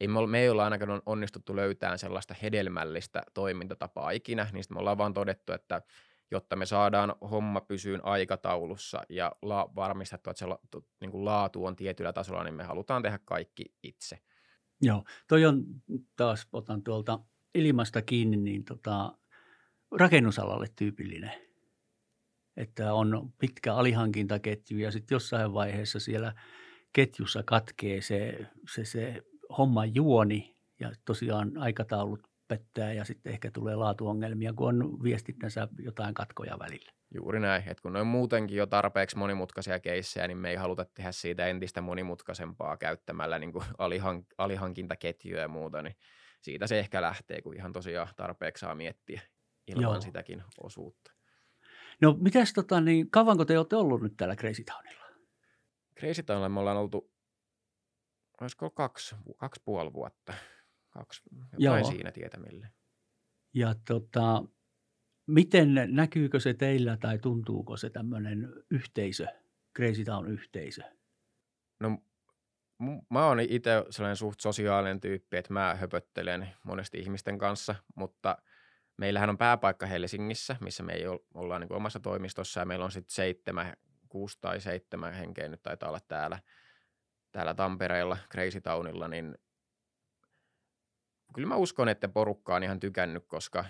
ei 0.00 0.08
me, 0.08 0.26
me 0.26 0.40
ei 0.40 0.48
olla 0.48 0.64
ainakaan 0.64 0.90
on- 0.90 1.02
onnistuttu 1.06 1.56
löytämään 1.56 1.98
sellaista 1.98 2.34
hedelmällistä 2.42 3.22
toimintatapaa 3.34 4.10
ikinä, 4.10 4.48
niin 4.52 4.64
me 4.70 4.78
ollaan 4.78 4.98
vaan 4.98 5.14
todettu, 5.14 5.52
että 5.52 5.82
jotta 6.30 6.56
me 6.56 6.66
saadaan 6.66 7.14
homma 7.30 7.60
pysyyn 7.60 8.04
aikataulussa 8.04 9.02
ja 9.08 9.32
la, 9.42 9.70
varmistettu, 9.74 10.30
että 10.30 10.38
se 10.38 10.46
la, 10.46 10.58
tu, 10.70 10.86
niin 11.00 11.10
kuin 11.10 11.24
laatu 11.24 11.64
on 11.64 11.76
tietyllä 11.76 12.12
tasolla, 12.12 12.44
niin 12.44 12.54
me 12.54 12.64
halutaan 12.64 13.02
tehdä 13.02 13.18
kaikki 13.24 13.74
itse. 13.82 14.18
Joo. 14.82 15.04
Toi 15.28 15.44
on 15.44 15.64
taas, 16.16 16.48
otan 16.52 16.82
tuolta 16.82 17.18
ilmasta 17.54 18.02
kiinni, 18.02 18.36
niin 18.36 18.64
tota, 18.64 19.18
rakennusalalle 19.92 20.66
tyypillinen. 20.76 21.32
Että 22.56 22.94
on 22.94 23.32
pitkä 23.38 23.74
alihankintaketju 23.74 24.78
ja 24.78 24.90
sitten 24.90 25.16
jossain 25.16 25.52
vaiheessa 25.52 26.00
siellä 26.00 26.34
ketjussa 26.92 27.42
katkee 27.42 28.00
se, 28.00 28.46
se, 28.74 28.84
se 28.84 29.22
homman 29.58 29.94
juoni 29.94 30.56
ja 30.80 30.92
tosiaan 31.04 31.58
aikataulut 31.58 32.20
pettää 32.48 32.92
ja 32.92 33.04
sitten 33.04 33.32
ehkä 33.32 33.50
tulee 33.50 33.76
laatuongelmia, 33.76 34.52
kun 34.52 34.68
on 34.68 35.02
viestinnässä 35.02 35.68
jotain 35.78 36.14
katkoja 36.14 36.58
välillä. 36.58 36.92
Juuri 37.14 37.40
näin, 37.40 37.62
että 37.66 37.82
kun 37.82 37.92
ne 37.92 38.00
on 38.00 38.06
muutenkin 38.06 38.56
jo 38.56 38.66
tarpeeksi 38.66 39.16
monimutkaisia 39.16 39.80
keissejä, 39.80 40.28
niin 40.28 40.38
me 40.38 40.50
ei 40.50 40.56
haluta 40.56 40.84
tehdä 40.84 41.12
siitä 41.12 41.46
entistä 41.46 41.80
monimutkaisempaa 41.80 42.76
käyttämällä 42.76 43.38
niin 43.38 43.52
kuin 43.52 43.64
alihank- 43.64 44.34
alihankintaketjuja 44.38 45.40
ja 45.40 45.48
muuta, 45.48 45.82
niin 45.82 45.96
siitä 46.40 46.66
se 46.66 46.78
ehkä 46.78 47.02
lähtee, 47.02 47.42
kun 47.42 47.56
ihan 47.56 47.72
tosiaan 47.72 48.08
tarpeeksi 48.16 48.60
saa 48.60 48.74
miettiä 48.74 49.20
ilman. 49.66 49.82
Joo. 49.82 50.00
sitäkin 50.00 50.42
osuutta. 50.60 51.12
No 52.00 52.16
mitäs 52.20 52.52
tota, 52.52 52.80
niin 52.80 53.10
kauanko 53.10 53.44
te 53.44 53.58
olette 53.58 53.76
ollut 53.76 54.02
nyt 54.02 54.16
täällä 54.16 54.36
Crazy 54.36 54.64
Townilla? 54.64 55.06
Crazy 56.00 56.22
Townilla 56.22 56.48
me 56.48 56.60
ollaan 56.60 56.76
oltu, 56.76 57.10
olisiko 58.40 58.70
kaksi, 58.70 59.14
kaksi 59.36 59.62
puoli 59.64 59.92
vuotta, 59.92 60.34
kaksi, 60.90 61.22
jotain 61.58 61.80
Joo. 61.82 61.90
siinä 61.90 62.12
tietämille. 62.12 62.68
Ja 63.54 63.74
tota, 63.88 64.44
miten 65.26 65.74
näkyykö 65.88 66.40
se 66.40 66.54
teillä 66.54 66.96
tai 66.96 67.18
tuntuuko 67.18 67.76
se 67.76 67.90
tämmöinen 67.90 68.48
yhteisö, 68.70 69.26
Crazy 69.76 70.04
Town 70.04 70.30
yhteisö? 70.30 70.82
No 71.80 71.98
mä 73.10 73.26
oon 73.26 73.40
itse 73.40 73.84
sellainen 73.90 74.16
suht 74.16 74.40
sosiaalinen 74.40 75.00
tyyppi, 75.00 75.36
että 75.36 75.52
mä 75.52 75.74
höpöttelen 75.74 76.48
monesti 76.62 76.98
ihmisten 76.98 77.38
kanssa, 77.38 77.74
mutta 77.94 78.38
meillähän 78.96 79.30
on 79.30 79.38
pääpaikka 79.38 79.86
Helsingissä, 79.86 80.56
missä 80.60 80.82
me 80.82 80.92
ei 80.92 81.06
ol- 81.06 81.18
ollaan 81.34 81.60
niin 81.60 81.72
omassa 81.72 82.00
toimistossa 82.00 82.60
ja 82.60 82.66
meillä 82.66 82.84
on 82.84 82.92
sitten 82.92 83.14
seitsemän, 83.14 83.72
kuusi 84.08 84.38
tai 84.40 84.60
seitsemän 84.60 85.14
henkeä 85.14 85.48
nyt 85.48 85.62
taitaa 85.62 85.88
olla 85.88 86.00
täällä, 86.08 86.38
täällä 87.36 87.54
Tampereella, 87.54 88.16
Crazy 88.32 88.60
Townilla, 88.60 89.08
niin 89.08 89.38
kyllä 91.34 91.48
mä 91.48 91.56
uskon, 91.56 91.88
että 91.88 92.08
porukka 92.08 92.54
on 92.54 92.62
ihan 92.62 92.80
tykännyt, 92.80 93.26
koska 93.26 93.64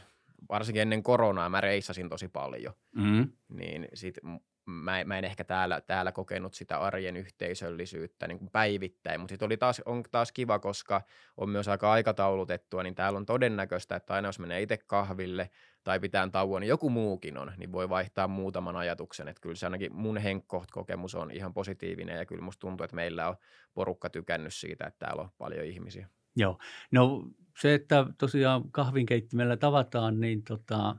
varsinkin 0.48 0.82
ennen 0.82 1.02
koronaa 1.02 1.48
mä 1.48 1.60
reissasin 1.60 2.08
tosi 2.08 2.28
paljon 2.28 2.74
Mm. 2.96 3.32
niin 3.48 3.88
sit 3.94 4.18
mä, 4.66 5.04
mä 5.04 5.18
en 5.18 5.24
ehkä 5.24 5.44
täällä, 5.44 5.80
täällä 5.80 6.12
kokenut 6.12 6.54
sitä 6.54 6.78
arjen 6.78 7.16
yhteisöllisyyttä 7.16 8.26
niin 8.26 8.38
kuin 8.38 8.50
päivittäin, 8.50 9.20
mutta 9.20 9.32
sitten 9.32 9.46
oli 9.46 9.56
taas, 9.56 9.82
on 9.84 10.02
taas 10.10 10.32
kiva, 10.32 10.58
koska 10.58 11.02
on 11.36 11.50
myös 11.50 11.68
aika 11.68 11.92
aikataulutettua, 11.92 12.82
niin 12.82 12.94
täällä 12.94 13.16
on 13.16 13.26
todennäköistä, 13.26 13.96
että 13.96 14.14
aina 14.14 14.28
jos 14.28 14.38
menee 14.38 14.62
itse 14.62 14.76
kahville 14.76 15.50
tai 15.84 16.00
pitää 16.00 16.28
tauon, 16.28 16.60
niin 16.60 16.68
joku 16.68 16.90
muukin 16.90 17.38
on, 17.38 17.52
niin 17.56 17.72
voi 17.72 17.88
vaihtaa 17.88 18.28
muutaman 18.28 18.76
ajatuksen, 18.76 19.28
että 19.28 19.40
kyllä 19.40 19.54
se 19.54 19.66
ainakin 19.66 19.94
mun 19.94 20.18
henkkoht-kokemus 20.18 21.14
on 21.14 21.30
ihan 21.30 21.54
positiivinen 21.54 22.16
ja 22.16 22.26
kyllä 22.26 22.42
musta 22.42 22.60
tuntuu, 22.60 22.84
että 22.84 22.96
meillä 22.96 23.28
on 23.28 23.36
porukka 23.74 24.10
tykännyt 24.10 24.54
siitä, 24.54 24.86
että 24.86 25.06
täällä 25.06 25.22
on 25.22 25.30
paljon 25.38 25.64
ihmisiä. 25.66 26.08
Joo. 26.36 26.58
No 26.90 27.22
se, 27.60 27.74
että 27.74 28.06
tosiaan 28.18 28.70
kahvinkeittimellä 28.70 29.56
tavataan, 29.56 30.20
niin 30.20 30.42
tota, 30.42 30.96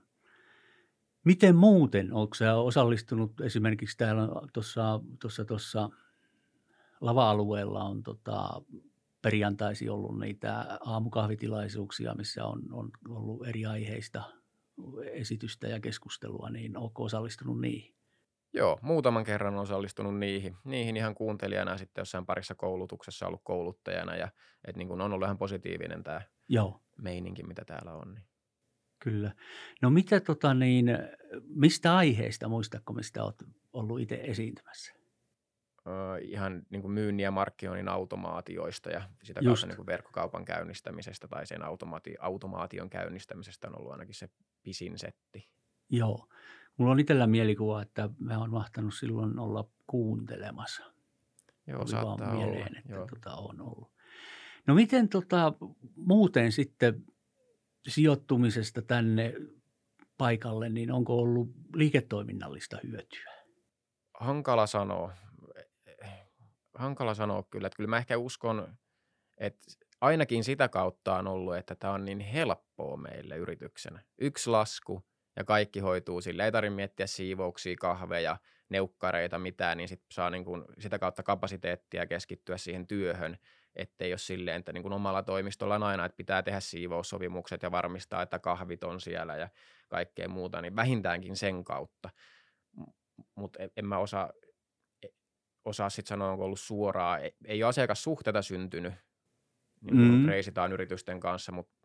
miten 1.28 1.56
muuten? 1.56 2.14
Onko 2.14 2.36
sä 2.36 2.56
osallistunut 2.56 3.42
esimerkiksi 3.42 3.98
täällä 3.98 4.28
tuossa 4.54 5.00
tuossa, 5.22 5.46
tuossa 5.46 5.90
lava-alueella 7.02 7.84
on 7.84 8.04
tota, 8.04 8.62
perjantaisin 9.22 9.92
ollut 9.92 10.20
niitä 10.20 10.80
aamukahvitilaisuuksia, 10.86 12.16
missä 12.16 12.46
on, 12.46 12.62
on 12.72 12.92
ollut 13.10 13.48
eri 13.48 13.66
aiheista 13.66 14.24
esitystä 15.12 15.68
ja 15.68 15.80
keskustelua, 15.80 16.50
niin 16.50 16.78
onko 16.78 17.04
osallistunut 17.04 17.62
niihin? 17.62 17.96
Joo, 18.54 18.80
muutaman 18.82 19.24
kerran 19.24 19.54
olen 19.54 19.64
osallistunut 19.64 20.18
niihin, 20.18 20.58
niihin 20.64 20.98
ihan 20.98 21.16
kuuntelijana 21.16 21.72
ja 21.72 21.78
sitten 21.78 22.02
jossain 22.02 22.26
parissa 22.26 22.56
koulutuksessa 22.56 23.28
ollut 23.28 23.42
kouluttajana 23.44 24.16
ja 24.16 24.28
että 24.68 24.78
niin 24.78 24.88
kun 24.88 25.02
on 25.02 25.14
ollut 25.14 25.26
ihan 25.26 25.38
positiivinen 25.38 26.04
tämä 26.04 26.22
Joo. 26.50 26.82
meininki, 26.98 27.44
mitä 27.44 27.66
täällä 27.66 27.94
on. 27.94 28.14
Niin. 28.14 28.26
Kyllä. 29.00 29.32
No 29.82 29.90
mitä 29.90 30.20
tota 30.20 30.54
niin, 30.54 30.86
mistä 31.48 31.96
aiheesta, 31.96 32.48
muistatko 32.48 32.94
mistä 32.94 33.24
olet 33.24 33.44
ollut 33.74 34.00
itse 34.00 34.16
esiintymässä? 34.24 34.94
Öö, 35.88 36.18
ihan 36.22 36.62
niin 36.70 36.82
kuin 36.82 36.92
myynnin 36.92 37.24
ja 37.24 37.32
markkinoinnin 37.32 37.90
automaatioista 37.90 38.90
ja 38.90 39.02
sitä 39.24 39.40
Just. 39.40 39.46
kautta 39.48 39.68
niin 39.68 39.76
kuin 39.76 39.86
verkkokaupan 39.86 40.46
käynnistämisestä 40.46 41.28
tai 41.28 41.46
sen 41.48 41.62
automaati- 41.62 42.16
automaation 42.20 42.90
käynnistämisestä 42.90 43.68
on 43.68 43.80
ollut 43.80 43.92
ainakin 43.92 44.16
se 44.16 44.30
pisin 44.64 44.98
setti. 45.00 45.50
Joo. 45.90 46.28
Mulla 46.78 46.92
on 46.92 47.00
itsellä 47.00 47.28
mielikuva, 47.28 47.82
että 47.82 48.10
mä 48.20 48.38
oon 48.40 48.52
mahtanut 48.52 48.94
silloin 48.94 49.40
olla 49.40 49.70
kuuntelemassa. 49.88 50.84
Joo, 51.68 51.80
Tuli 51.80 51.92
saattaa 51.92 52.18
vaan 52.18 52.38
olla. 52.38 52.46
mieleen, 52.46 52.78
että 52.78 52.94
Joo. 52.94 53.08
tota 53.08 53.36
on 53.36 53.62
ollut. 53.62 53.92
No 54.68 54.76
miten 54.76 55.10
tota, 55.10 55.54
muuten 55.96 56.52
sitten 56.52 57.04
sijoittumisesta 57.88 58.82
tänne 58.82 59.34
paikalle, 60.18 60.70
niin 60.70 60.92
onko 60.92 61.18
ollut 61.18 61.50
liiketoiminnallista 61.76 62.78
hyötyä? 62.84 63.34
Hankala 64.20 64.68
sanoa. 64.68 65.14
Hankala 66.74 67.14
sanoa 67.14 67.44
kyllä. 67.44 67.68
Että 67.68 67.78
kyllä 67.78 67.90
mä 67.90 67.98
ehkä 67.98 68.18
uskon, 68.18 68.78
että 69.38 69.68
ainakin 70.02 70.44
sitä 70.44 70.70
kautta 70.70 71.16
on 71.18 71.28
ollut, 71.28 71.56
että 71.56 71.76
tämä 71.76 71.94
on 71.94 72.06
niin 72.06 72.20
helppoa 72.20 72.98
meille 72.98 73.38
yrityksenä. 73.38 74.04
Yksi 74.18 74.50
lasku 74.50 75.04
ja 75.36 75.44
kaikki 75.44 75.80
hoituu 75.80 76.22
sille. 76.22 76.46
Ei 76.46 76.52
tarvitse 76.52 76.76
miettiä 76.76 77.08
siivouksia, 77.08 77.76
kahveja, 77.80 78.38
neukkareita, 78.70 79.40
mitään, 79.40 79.78
niin 79.78 79.88
sit 79.88 80.02
saa 80.12 80.30
niin 80.30 80.46
kuin 80.46 80.64
sitä 80.80 81.00
kautta 81.00 81.24
kapasiteettia 81.24 82.06
keskittyä 82.06 82.58
siihen 82.58 82.88
työhön, 82.88 83.38
ettei 83.78 84.12
ole 84.12 84.18
silleen, 84.18 84.60
että 84.60 84.74
niin 84.74 84.84
kuin 84.84 84.94
omalla 84.94 85.24
toimistolla 85.24 85.76
on 85.76 85.84
aina, 85.84 86.06
että 86.06 86.16
pitää 86.16 86.44
tehdä 86.44 86.60
siivoussopimukset 86.60 87.64
ja 87.64 87.72
varmistaa, 87.72 88.22
että 88.22 88.40
kahvit 88.40 88.84
on 88.84 89.02
siellä 89.02 89.36
ja 89.36 89.50
kaikkea 89.90 90.30
muuta, 90.30 90.62
niin 90.62 90.76
vähintäänkin 90.76 91.36
sen 91.36 91.64
kautta. 91.64 92.10
Mutta 93.36 93.60
en 93.78 93.86
mä 93.86 93.98
osaa, 93.98 94.30
e- 95.04 95.08
osaa 95.66 95.90
sitten 95.90 96.10
sanoa, 96.10 96.32
onko 96.32 96.46
ollut 96.46 96.60
suoraa. 96.60 97.18
Ei, 97.20 97.36
ei 97.46 97.64
ole 97.64 97.70
asiakassuhteita 97.70 98.42
syntynyt 98.42 98.94
niin 99.82 99.96
kuin 99.96 100.22
Mm. 100.22 100.26
reisitaan 100.26 100.72
yritysten 100.74 101.20
kanssa, 101.20 101.52
mutta 101.52 101.78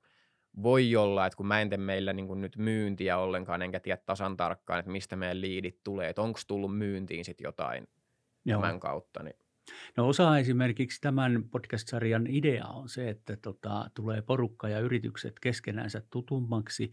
voi 0.62 0.96
olla, 0.96 1.26
että 1.26 1.36
kun 1.36 1.46
mä 1.46 1.60
en 1.60 1.68
tee 1.68 1.78
meillä 1.78 2.12
niin 2.12 2.26
kuin 2.26 2.40
nyt 2.40 2.56
myyntiä 2.56 3.18
ollenkaan, 3.18 3.62
enkä 3.62 3.80
tiedä 3.80 4.02
tasan 4.06 4.36
tarkkaan, 4.36 4.78
että 4.78 4.92
mistä 4.92 5.16
meidän 5.16 5.40
liidit 5.40 5.82
tulee, 5.84 6.08
että 6.08 6.22
onko 6.22 6.40
tullut 6.46 6.78
myyntiin 6.78 7.24
sitten 7.24 7.44
jotain 7.44 7.88
Joo. 8.44 8.60
tämän 8.60 8.80
kautta. 8.80 9.22
Niin 9.22 9.36
No 9.96 10.08
osa 10.08 10.38
esimerkiksi 10.38 11.00
tämän 11.00 11.44
podcast-sarjan 11.50 12.26
idea 12.26 12.66
on 12.66 12.88
se, 12.88 13.08
että 13.08 13.36
tota, 13.36 13.90
tulee 13.94 14.22
porukka 14.22 14.68
ja 14.68 14.80
yritykset 14.80 15.40
keskenänsä 15.40 16.02
tutummaksi, 16.10 16.92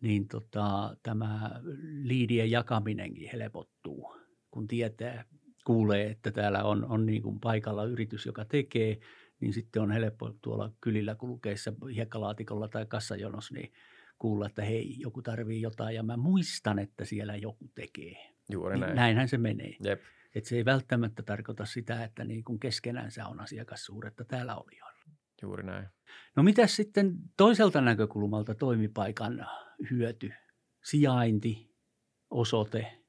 niin 0.00 0.28
tota, 0.28 0.96
tämä 1.02 1.60
liidien 2.02 2.50
jakaminenkin 2.50 3.30
helpottuu, 3.32 4.14
kun 4.50 4.68
tietää, 4.68 5.24
kuulee, 5.64 6.10
että 6.10 6.30
täällä 6.30 6.64
on, 6.64 6.84
on 6.84 7.06
niin 7.06 7.22
kuin 7.22 7.40
paikalla 7.40 7.84
yritys, 7.84 8.26
joka 8.26 8.44
tekee, 8.44 8.98
niin 9.40 9.52
sitten 9.52 9.82
on 9.82 9.90
helppo 9.90 10.34
tuolla 10.42 10.72
kylillä 10.80 11.14
kulkeessa 11.14 11.72
hiekkalaatikolla 11.94 12.68
tai 12.68 12.86
kassajonossa, 12.86 13.54
niin 13.54 13.72
kuulla, 14.18 14.46
että 14.46 14.62
hei, 14.64 14.94
joku 14.98 15.22
tarvii 15.22 15.60
jotain 15.60 15.96
ja 15.96 16.02
mä 16.02 16.16
muistan, 16.16 16.78
että 16.78 17.04
siellä 17.04 17.36
joku 17.36 17.70
tekee. 17.74 18.16
Juuri 18.52 18.74
Niin 18.74 18.80
näin. 18.80 18.96
näinhän 18.96 19.28
se 19.28 19.38
menee. 19.38 19.76
Jep. 19.84 20.00
Et 20.34 20.44
se 20.44 20.56
ei 20.56 20.64
välttämättä 20.64 21.22
tarkoita 21.22 21.64
sitä, 21.64 22.04
että 22.04 22.24
niin 22.24 22.44
kuin 22.44 22.60
keskenänsä 22.60 23.26
on 23.26 23.40
asiakassuhdetta 23.40 24.24
täällä 24.24 24.56
olijoilla. 24.56 25.00
Juuri 25.42 25.62
näin. 25.62 25.88
No 26.36 26.42
mitä 26.42 26.66
sitten 26.66 27.14
toiselta 27.36 27.80
näkökulmalta 27.80 28.54
toimipaikan 28.54 29.46
hyöty? 29.90 30.32
Sijainti, 30.84 31.74
osoite, 32.30 33.00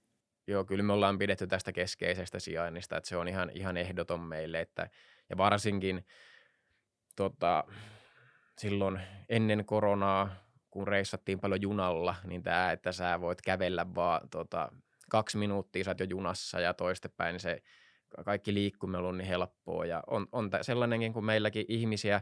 Joo, 0.48 0.66
kyllä 0.66 0.84
me 0.84 0.94
ollaan 0.94 1.18
pidetty 1.18 1.48
tästä 1.48 1.72
keskeisestä 1.72 2.40
sijainnista, 2.40 2.98
että 2.98 3.10
se 3.10 3.18
on 3.18 3.28
ihan, 3.28 3.50
ihan 3.54 3.78
ehdoton 3.78 4.20
meille, 4.20 4.62
että, 4.62 4.90
ja 5.30 5.38
varsinkin 5.38 6.06
tota, 7.16 7.64
silloin 8.58 9.00
ennen 9.30 9.66
koronaa, 9.66 10.30
kun 10.70 10.88
reissattiin 10.88 11.40
paljon 11.40 11.62
junalla, 11.62 12.16
niin 12.24 12.44
tämä, 12.44 12.72
että 12.72 12.92
sä 12.92 13.22
voit 13.22 13.42
kävellä 13.42 13.96
vaan 13.96 14.30
tota, 14.30 14.72
kaksi 15.12 15.38
minuuttia, 15.38 15.84
sä 15.84 15.92
oot 15.92 16.00
jo 16.00 16.06
junassa 16.10 16.60
ja 16.60 16.74
toistepäin, 16.74 17.34
niin 17.34 17.40
se 17.40 17.62
kaikki 18.26 18.54
liikkuminen 18.54 19.02
on 19.02 19.18
niin 19.18 19.28
helppoa. 19.28 19.86
Ja 19.86 20.04
on, 20.08 20.28
on 20.32 20.50
sellainenkin, 20.62 21.14
kun 21.14 21.26
meilläkin 21.26 21.66
ihmisiä 21.68 22.22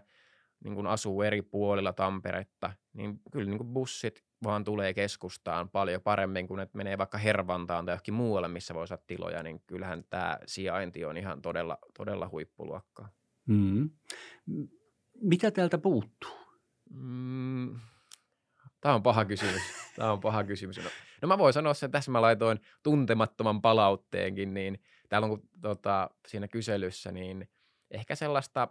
niin 0.63 0.75
kun 0.75 0.87
asuu 0.87 1.21
eri 1.21 1.41
puolilla 1.41 1.93
Tamperetta, 1.93 2.73
niin 2.93 3.19
kyllä 3.31 3.49
niin 3.49 3.57
kun 3.57 3.73
bussit 3.73 4.23
vaan 4.43 4.63
tulee 4.63 4.93
keskustaan 4.93 5.69
paljon 5.69 6.01
paremmin 6.01 6.47
kuin 6.47 6.59
että 6.59 6.77
menee 6.77 6.97
vaikka 6.97 7.17
Hervantaan 7.17 7.85
tai 7.85 7.93
johonkin 7.93 8.13
muualle, 8.13 8.47
missä 8.47 8.73
voi 8.73 8.87
saada 8.87 9.03
tiloja, 9.07 9.43
niin 9.43 9.61
kyllähän 9.67 10.03
tämä 10.09 10.39
sijainti 10.45 11.05
on 11.05 11.17
ihan 11.17 11.41
todella, 11.41 11.77
todella 11.97 12.29
huippuluokkaa. 12.29 13.09
Mm. 13.47 13.89
Mitä 15.21 15.51
täältä 15.51 15.77
puuttuu? 15.77 16.37
Mm, 16.89 17.79
Tämä 18.81 18.95
on 18.95 19.03
paha 19.03 19.25
kysymys. 19.25 19.61
Tämä 19.95 20.11
on 20.11 20.19
paha 20.19 20.43
kysymys. 20.43 20.77
No, 20.77 20.89
no 21.21 21.27
mä 21.27 21.37
voin 21.37 21.53
sanoa 21.53 21.73
sen, 21.73 21.91
tässä 21.91 22.11
mä 22.11 22.21
laitoin 22.21 22.59
tuntemattoman 22.83 23.61
palautteenkin, 23.61 24.53
niin 24.53 24.81
täällä 25.09 25.27
on 25.27 25.41
tota, 25.61 26.09
siinä 26.27 26.47
kyselyssä, 26.47 27.11
niin 27.11 27.49
ehkä 27.91 28.15
sellaista 28.15 28.67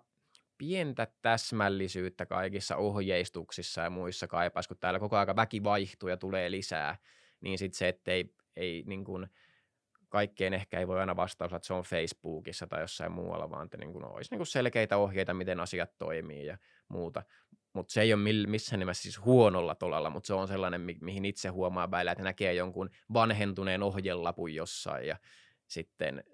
pientä 0.59 1.07
täsmällisyyttä 1.23 2.27
kaikissa 2.27 2.77
ohjeistuksissa 2.77 3.81
ja 3.81 3.91
muissa 3.91 4.27
kaipaisi, 4.27 4.69
kun 4.69 4.79
täällä 4.79 5.01
koko 5.01 5.17
ajan 5.17 5.37
väki 5.37 5.65
vaihtuu 5.65 6.09
ja 6.09 6.17
tulee 6.17 6.51
lisää, 6.51 6.97
niin 7.41 7.59
sitten 7.59 7.79
se, 7.79 7.89
että 7.89 8.11
ei, 8.11 8.35
ei 8.57 8.85
niin 8.87 9.05
kuin, 9.05 9.29
kaikkeen 10.09 10.55
ehkä 10.55 10.81
ei 10.81 10.89
voi 10.89 11.01
aina 11.01 11.17
vastaus, 11.17 11.53
että 11.53 11.67
se 11.67 11.75
on 11.75 11.83
Facebookissa 11.83 12.67
tai 12.67 12.81
jossain 12.81 13.13
muualla, 13.13 13.51
vaan 13.51 13.65
että 13.65 13.77
niin 13.77 13.93
kuin 13.93 14.05
olisi 14.05 14.31
niin 14.31 14.39
kuin 14.39 14.47
selkeitä 14.47 14.97
ohjeita, 14.97 15.35
miten 15.35 15.61
asiat 15.61 15.99
toimii 15.99 16.47
ja 16.47 16.59
muuta. 16.89 17.23
Mutta 17.73 17.93
se 17.93 18.01
ei 18.01 18.13
ole 18.15 18.47
missään 18.47 18.81
nimessä 18.81 19.03
siis 19.03 19.25
huonolla 19.25 19.75
tolalla, 19.75 20.11
mutta 20.11 20.27
se 20.27 20.35
on 20.35 20.49
sellainen, 20.49 20.81
mi- 20.81 20.99
mihin 21.01 21.25
itse 21.25 21.49
huomaa 21.49 21.91
välillä, 21.91 22.13
että 22.13 22.25
näkee 22.25 22.55
jonkun 22.55 22.91
vanhentuneen 23.13 23.83
ohjelapun 23.83 24.55
jossain 24.55 25.07
ja 25.07 25.17
sitten 25.67 26.25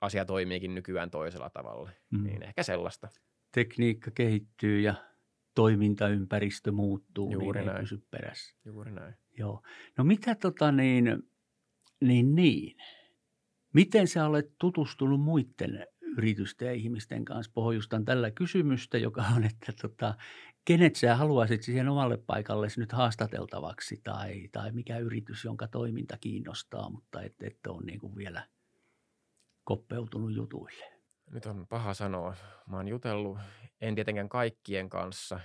asia 0.00 0.24
toimiikin 0.24 0.74
nykyään 0.74 1.10
toisella 1.10 1.50
tavalla. 1.50 1.90
Mm. 2.10 2.24
Niin 2.24 2.42
ehkä 2.42 2.62
sellaista. 2.62 3.08
Tekniikka 3.54 4.10
kehittyy 4.10 4.80
ja 4.80 4.94
toimintaympäristö 5.54 6.72
muuttuu, 6.72 7.32
Juuri 7.32 7.60
niin 7.60 7.68
ei 7.68 7.74
näin. 7.74 7.80
pysy 7.80 8.02
perässä. 8.10 8.56
Juuri 8.64 8.92
näin. 8.92 9.14
Joo. 9.38 9.62
No 9.98 10.04
mitä 10.04 10.34
tota 10.34 10.72
niin, 10.72 11.22
niin, 12.00 12.34
niin. 12.34 12.76
Miten 13.74 14.08
sä 14.08 14.26
olet 14.26 14.52
tutustunut 14.60 15.20
muiden 15.20 15.86
yritysten 16.16 16.66
ja 16.66 16.72
ihmisten 16.72 17.24
kanssa? 17.24 17.52
Pohjustan 17.54 18.04
tällä 18.04 18.30
kysymystä, 18.30 18.98
joka 18.98 19.24
on, 19.36 19.44
että 19.44 19.72
tota, 19.82 20.14
kenet 20.68 20.96
sä 20.96 21.16
haluaisit 21.16 21.62
siihen 21.62 21.88
omalle 21.88 22.16
paikalle 22.16 22.66
nyt 22.76 22.92
haastateltavaksi 22.92 24.00
tai, 24.04 24.48
tai 24.52 24.72
mikä 24.72 24.98
yritys, 24.98 25.44
jonka 25.44 25.68
toiminta 25.68 26.18
kiinnostaa, 26.20 26.90
mutta 26.90 27.22
et, 27.22 27.42
et 27.42 27.66
ole 27.66 27.84
niin 27.84 28.00
kuin 28.00 28.16
vielä 28.16 28.46
koppeutunut 29.64 30.34
jutuille. 30.34 30.84
Nyt 31.30 31.46
on 31.46 31.66
paha 31.66 31.94
sanoa. 31.94 32.34
Mä 32.66 32.76
oon 32.76 32.88
jutellut, 32.88 33.38
en 33.80 33.94
tietenkään 33.94 34.28
kaikkien 34.28 34.88
kanssa. 34.88 35.40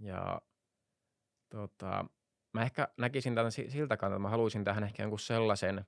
Ja 0.00 0.40
tota, 1.50 2.04
mä 2.52 2.62
ehkä 2.62 2.88
näkisin 2.96 3.34
tämän 3.34 3.52
si- 3.52 3.70
siltä 3.70 3.96
kannalta, 3.96 4.16
että 4.16 4.22
mä 4.22 4.30
haluaisin 4.30 4.64
tähän 4.64 4.84
ehkä 4.84 5.02
jonkun 5.02 5.18
sellaisen 5.18 5.84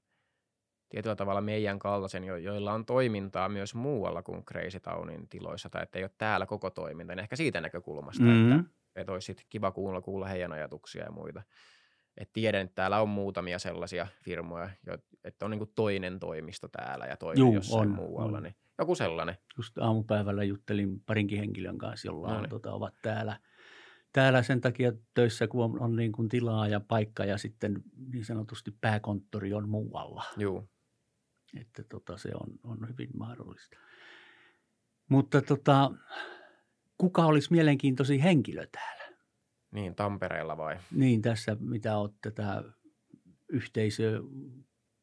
tietyllä 0.88 1.16
tavalla 1.16 1.40
meidän 1.40 1.78
kaltaisen, 1.78 2.24
jo- 2.24 2.36
joilla 2.36 2.72
on 2.72 2.86
toimintaa 2.86 3.48
myös 3.48 3.74
muualla 3.74 4.22
kuin 4.22 4.44
Crazy 4.44 4.80
Townin 4.80 5.28
tiloissa, 5.28 5.70
tai 5.70 5.82
että 5.82 5.98
ei 5.98 6.04
ole 6.04 6.10
täällä 6.18 6.46
koko 6.46 6.70
toiminta, 6.70 7.14
niin 7.14 7.22
ehkä 7.22 7.36
siitä 7.36 7.60
näkökulmasta, 7.60 8.22
mm-hmm. 8.22 8.58
että, 8.58 8.70
että 8.96 9.12
olisi 9.12 9.26
sit 9.26 9.46
kiva 9.50 9.72
kuulla, 9.72 10.00
kuulla 10.00 10.26
heidän 10.26 10.52
ajatuksia 10.52 11.04
ja 11.04 11.10
muita. 11.10 11.42
Et 12.16 12.30
tiedän, 12.32 12.60
että 12.60 12.74
täällä 12.74 13.00
on 13.00 13.08
muutamia 13.08 13.58
sellaisia 13.58 14.06
firmoja, 14.24 14.70
että 15.24 15.44
on 15.44 15.50
niinku 15.50 15.66
toinen 15.66 16.18
toimisto 16.18 16.68
täällä 16.68 17.06
ja 17.06 17.16
toinen 17.16 17.40
Juu, 17.40 17.54
jossain 17.54 17.80
on, 17.80 17.94
muualla, 17.94 18.36
on. 18.36 18.42
niin 18.42 18.54
joku 18.78 18.94
sellainen. 18.94 19.36
Just 19.56 19.78
aamupäivällä 19.78 20.44
juttelin 20.44 21.00
parinkin 21.00 21.38
henkilön 21.38 21.78
kanssa, 21.78 22.08
jolla 22.08 22.28
on, 22.28 22.48
tota, 22.48 22.72
ovat 22.72 22.94
täällä, 23.02 23.40
täällä 24.12 24.42
sen 24.42 24.60
takia 24.60 24.92
töissä, 25.14 25.48
kun 25.48 25.64
on, 25.64 25.80
on 25.80 25.96
niin 25.96 26.12
kuin 26.12 26.28
tilaa 26.28 26.68
ja 26.68 26.80
paikka 26.80 27.24
ja 27.24 27.38
sitten 27.38 27.82
niin 28.12 28.24
sanotusti 28.24 28.70
pääkonttori 28.80 29.54
on 29.54 29.68
muualla. 29.68 30.24
Juu. 30.36 30.70
Että 31.60 31.84
tota, 31.84 32.16
se 32.16 32.30
on, 32.34 32.48
on 32.64 32.88
hyvin 32.88 33.10
mahdollista. 33.16 33.76
Mutta 35.08 35.42
tota, 35.42 35.90
kuka 36.98 37.26
olisi 37.26 37.52
mielenkiintoisin 37.52 38.20
henkilö 38.20 38.66
täällä? 38.72 39.16
Niin, 39.70 39.94
Tampereella 39.94 40.56
vai? 40.56 40.76
Niin 40.90 41.22
tässä, 41.22 41.56
mitä 41.60 41.96
olet 41.96 42.14
tätä 42.22 42.62
yhteisöä 43.48 44.20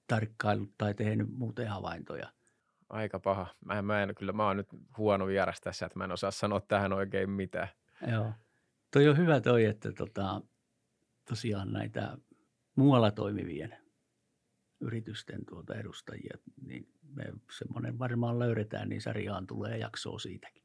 tarkkailut 0.07 0.73
tai 0.77 0.93
tehnyt 0.93 1.27
muuten 1.29 1.67
havaintoja. 1.67 2.33
Aika 2.89 3.19
paha. 3.19 3.47
Mä, 3.65 3.79
en- 3.79 3.85
mä 3.85 4.03
en, 4.03 4.15
kyllä 4.15 4.33
mä 4.33 4.47
oon 4.47 4.57
nyt 4.57 4.67
huono 4.97 5.27
vieras 5.27 5.61
tässä, 5.61 5.85
että 5.85 5.99
mä 5.99 6.03
en 6.03 6.11
osaa 6.11 6.31
sanoa 6.31 6.61
tähän 6.61 6.93
oikein 6.93 7.29
mitään. 7.29 7.67
Joo. 8.11 8.33
Toi 8.91 9.07
on 9.09 9.17
hyvä 9.17 9.41
toi, 9.41 9.65
että 9.65 9.91
tota, 9.91 10.41
tosiaan 11.29 11.73
näitä 11.73 12.17
muualla 12.75 13.11
toimivien 13.11 13.77
yritysten 14.81 15.45
tuota 15.45 15.75
edustajia, 15.75 16.37
niin 16.61 16.87
me 17.15 17.23
semmoinen 17.57 17.99
varmaan 17.99 18.39
löydetään, 18.39 18.89
niin 18.89 19.01
sarjaan 19.01 19.47
tulee 19.47 19.77
jaksoa 19.77 20.19
siitäkin. 20.19 20.62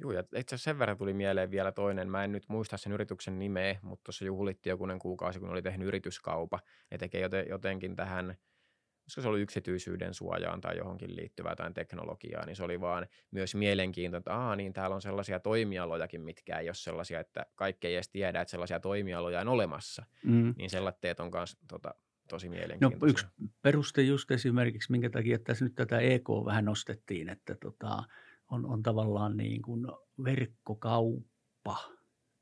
Joo, 0.00 0.12
ja 0.12 0.20
itse 0.20 0.54
asiassa 0.54 0.70
sen 0.70 0.78
verran 0.78 0.96
tuli 0.98 1.12
mieleen 1.12 1.50
vielä 1.50 1.72
toinen. 1.72 2.10
Mä 2.10 2.24
en 2.24 2.32
nyt 2.32 2.44
muista 2.48 2.76
sen 2.76 2.92
yrityksen 2.92 3.38
nimeä, 3.38 3.78
mutta 3.82 4.04
tuossa 4.04 4.24
juhlittiin 4.24 4.70
jokunen 4.70 4.98
kuukausi, 4.98 5.40
kun 5.40 5.50
oli 5.50 5.62
tehnyt 5.62 5.88
yrityskaupa. 5.88 6.58
Ne 6.90 6.98
tekee 6.98 7.20
joten, 7.20 7.46
jotenkin 7.48 7.96
tähän, 7.96 8.26
olisiko 8.26 9.22
se 9.22 9.28
ollut 9.28 9.40
yksityisyyden 9.40 10.14
suojaan 10.14 10.60
tai 10.60 10.76
johonkin 10.76 11.16
liittyvää 11.16 11.52
jotain 11.52 11.74
teknologiaa, 11.74 12.46
niin 12.46 12.56
se 12.56 12.64
oli 12.64 12.80
vaan 12.80 13.06
myös 13.30 13.54
mielenkiintoinen, 13.54 14.18
että 14.20 14.34
Aa, 14.34 14.56
niin 14.56 14.72
täällä 14.72 14.94
on 14.94 15.02
sellaisia 15.02 15.40
toimialojakin, 15.40 16.20
mitkä 16.20 16.58
ei 16.58 16.68
ole 16.68 16.74
sellaisia, 16.74 17.20
että 17.20 17.46
kaikki 17.54 17.86
ei 17.86 17.94
edes 17.94 18.08
tiedä, 18.08 18.40
että 18.40 18.50
sellaisia 18.50 18.80
toimialoja 18.80 19.40
on 19.40 19.48
olemassa. 19.48 20.04
Mm. 20.24 20.54
Niin 20.56 20.70
sellaiset 20.70 21.20
on 21.20 21.30
myös 21.34 21.56
tota, 21.68 21.94
tosi 22.28 22.48
No 22.48 22.50
mielenkiintoisia. 22.50 23.10
yksi 23.10 23.26
peruste 23.62 24.02
just 24.02 24.30
esimerkiksi, 24.30 24.90
minkä 24.92 25.10
takia 25.10 25.38
tässä 25.38 25.64
nyt 25.64 25.74
tätä 25.74 25.98
EK 25.98 26.28
vähän 26.44 26.64
nostettiin, 26.64 27.28
että 27.28 27.54
tota, 27.54 28.02
on, 28.48 28.66
on 28.66 28.82
tavallaan 28.82 29.36
niin 29.36 29.62
kuin 29.62 29.86
verkkokauppa, 30.24 31.76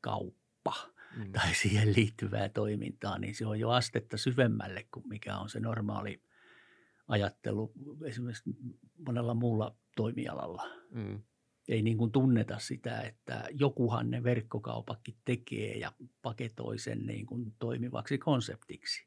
kauppa 0.01 0.47
Mm. 1.16 1.33
tai 1.33 1.55
siihen 1.55 1.95
liittyvää 1.97 2.49
toimintaa, 2.49 3.19
niin 3.19 3.35
se 3.35 3.47
on 3.47 3.61
jo 3.61 3.71
astetta 3.71 4.16
syvemmälle 4.16 4.87
kuin 4.95 5.09
mikä 5.09 5.37
on 5.37 5.49
se 5.49 5.61
normaali 5.61 6.23
ajattelu 7.09 7.73
esimerkiksi 8.05 8.51
monella 9.07 9.35
muulla 9.35 9.77
toimialalla. 9.97 10.62
Mm. 10.90 11.23
Ei 11.69 11.83
niin 11.83 11.99
kuin 11.99 12.12
tunneta 12.12 12.59
sitä, 12.59 13.01
että 13.01 13.49
jokuhan 13.51 14.11
ne 14.11 14.23
verkkokaupatkin 14.23 15.16
tekee 15.25 15.79
ja 15.79 15.92
paketoi 16.23 16.79
sen 16.79 17.07
niin 17.07 17.27
kuin 17.27 17.55
toimivaksi 17.59 18.19
konseptiksi. 18.19 19.07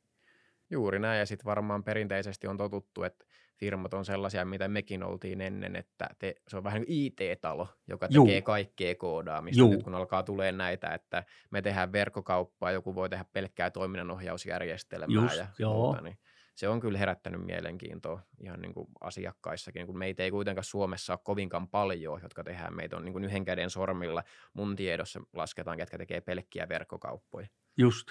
Juuri 0.70 1.00
näin, 1.00 1.20
ja 1.20 1.26
sitten 1.26 1.46
varmaan 1.46 1.84
perinteisesti 1.84 2.48
on 2.48 2.58
totuttu, 2.58 3.04
että 3.04 3.26
firmat 3.56 3.94
on 3.94 4.06
sellaisia, 4.06 4.46
mitä 4.46 4.68
mekin 4.68 5.04
oltiin 5.04 5.42
ennen, 5.42 5.76
että 5.76 6.10
te, 6.20 6.36
se 6.48 6.58
on 6.58 6.64
vähän 6.64 6.82
niin 6.82 7.14
kuin 7.16 7.30
IT-talo, 7.30 7.68
joka 7.88 8.08
Juu. 8.10 8.26
tekee 8.26 8.42
kaikkea 8.42 8.96
koodaamista. 8.96 9.60
Juu. 9.60 9.72
Nyt 9.72 9.84
kun 9.84 9.96
alkaa 9.96 10.24
tulee 10.24 10.52
näitä, 10.52 10.88
että 10.88 11.24
me 11.52 11.62
tehdään 11.62 11.92
verkkokauppaa, 11.92 12.72
joku 12.72 12.96
voi 12.96 13.10
tehdä 13.10 13.26
pelkkää 13.34 13.72
toiminnanohjausjärjestelmää 13.72 15.24
Just, 15.24 15.38
ja 15.38 15.48
joo. 15.60 15.74
muuta, 15.74 16.02
niin 16.02 16.18
se 16.56 16.70
on 16.70 16.80
kyllä 16.80 16.98
herättänyt 16.98 17.46
mielenkiintoa 17.46 18.22
ihan 18.40 18.62
niin 18.62 18.74
kuin 18.74 18.88
asiakkaissakin, 19.02 19.86
kun 19.86 19.98
meitä 19.98 20.24
ei 20.24 20.32
kuitenkaan 20.32 20.64
Suomessa 20.64 21.14
ole 21.14 21.20
kovinkaan 21.24 21.68
paljon, 21.68 22.20
jotka 22.24 22.44
tehdään. 22.44 22.76
Meitä 22.76 22.98
on 22.98 23.06
niin 23.06 23.14
kuin 23.14 23.24
yhden 23.24 23.46
käden 23.46 23.70
sormilla 23.70 24.24
mun 24.54 24.76
tiedossa 24.76 25.20
lasketaan, 25.34 25.78
ketkä 25.78 25.98
tekee 25.98 26.22
pelkkiä 26.22 26.70
verkkokauppoja. 26.70 27.48
Just. 27.78 28.08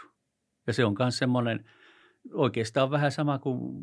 Ja 0.66 0.72
se 0.72 0.84
on 0.84 0.96
myös 0.98 1.18
semmoinen, 1.18 1.70
oikeastaan 2.32 2.90
vähän 2.90 3.12
sama 3.12 3.38
kuin, 3.38 3.82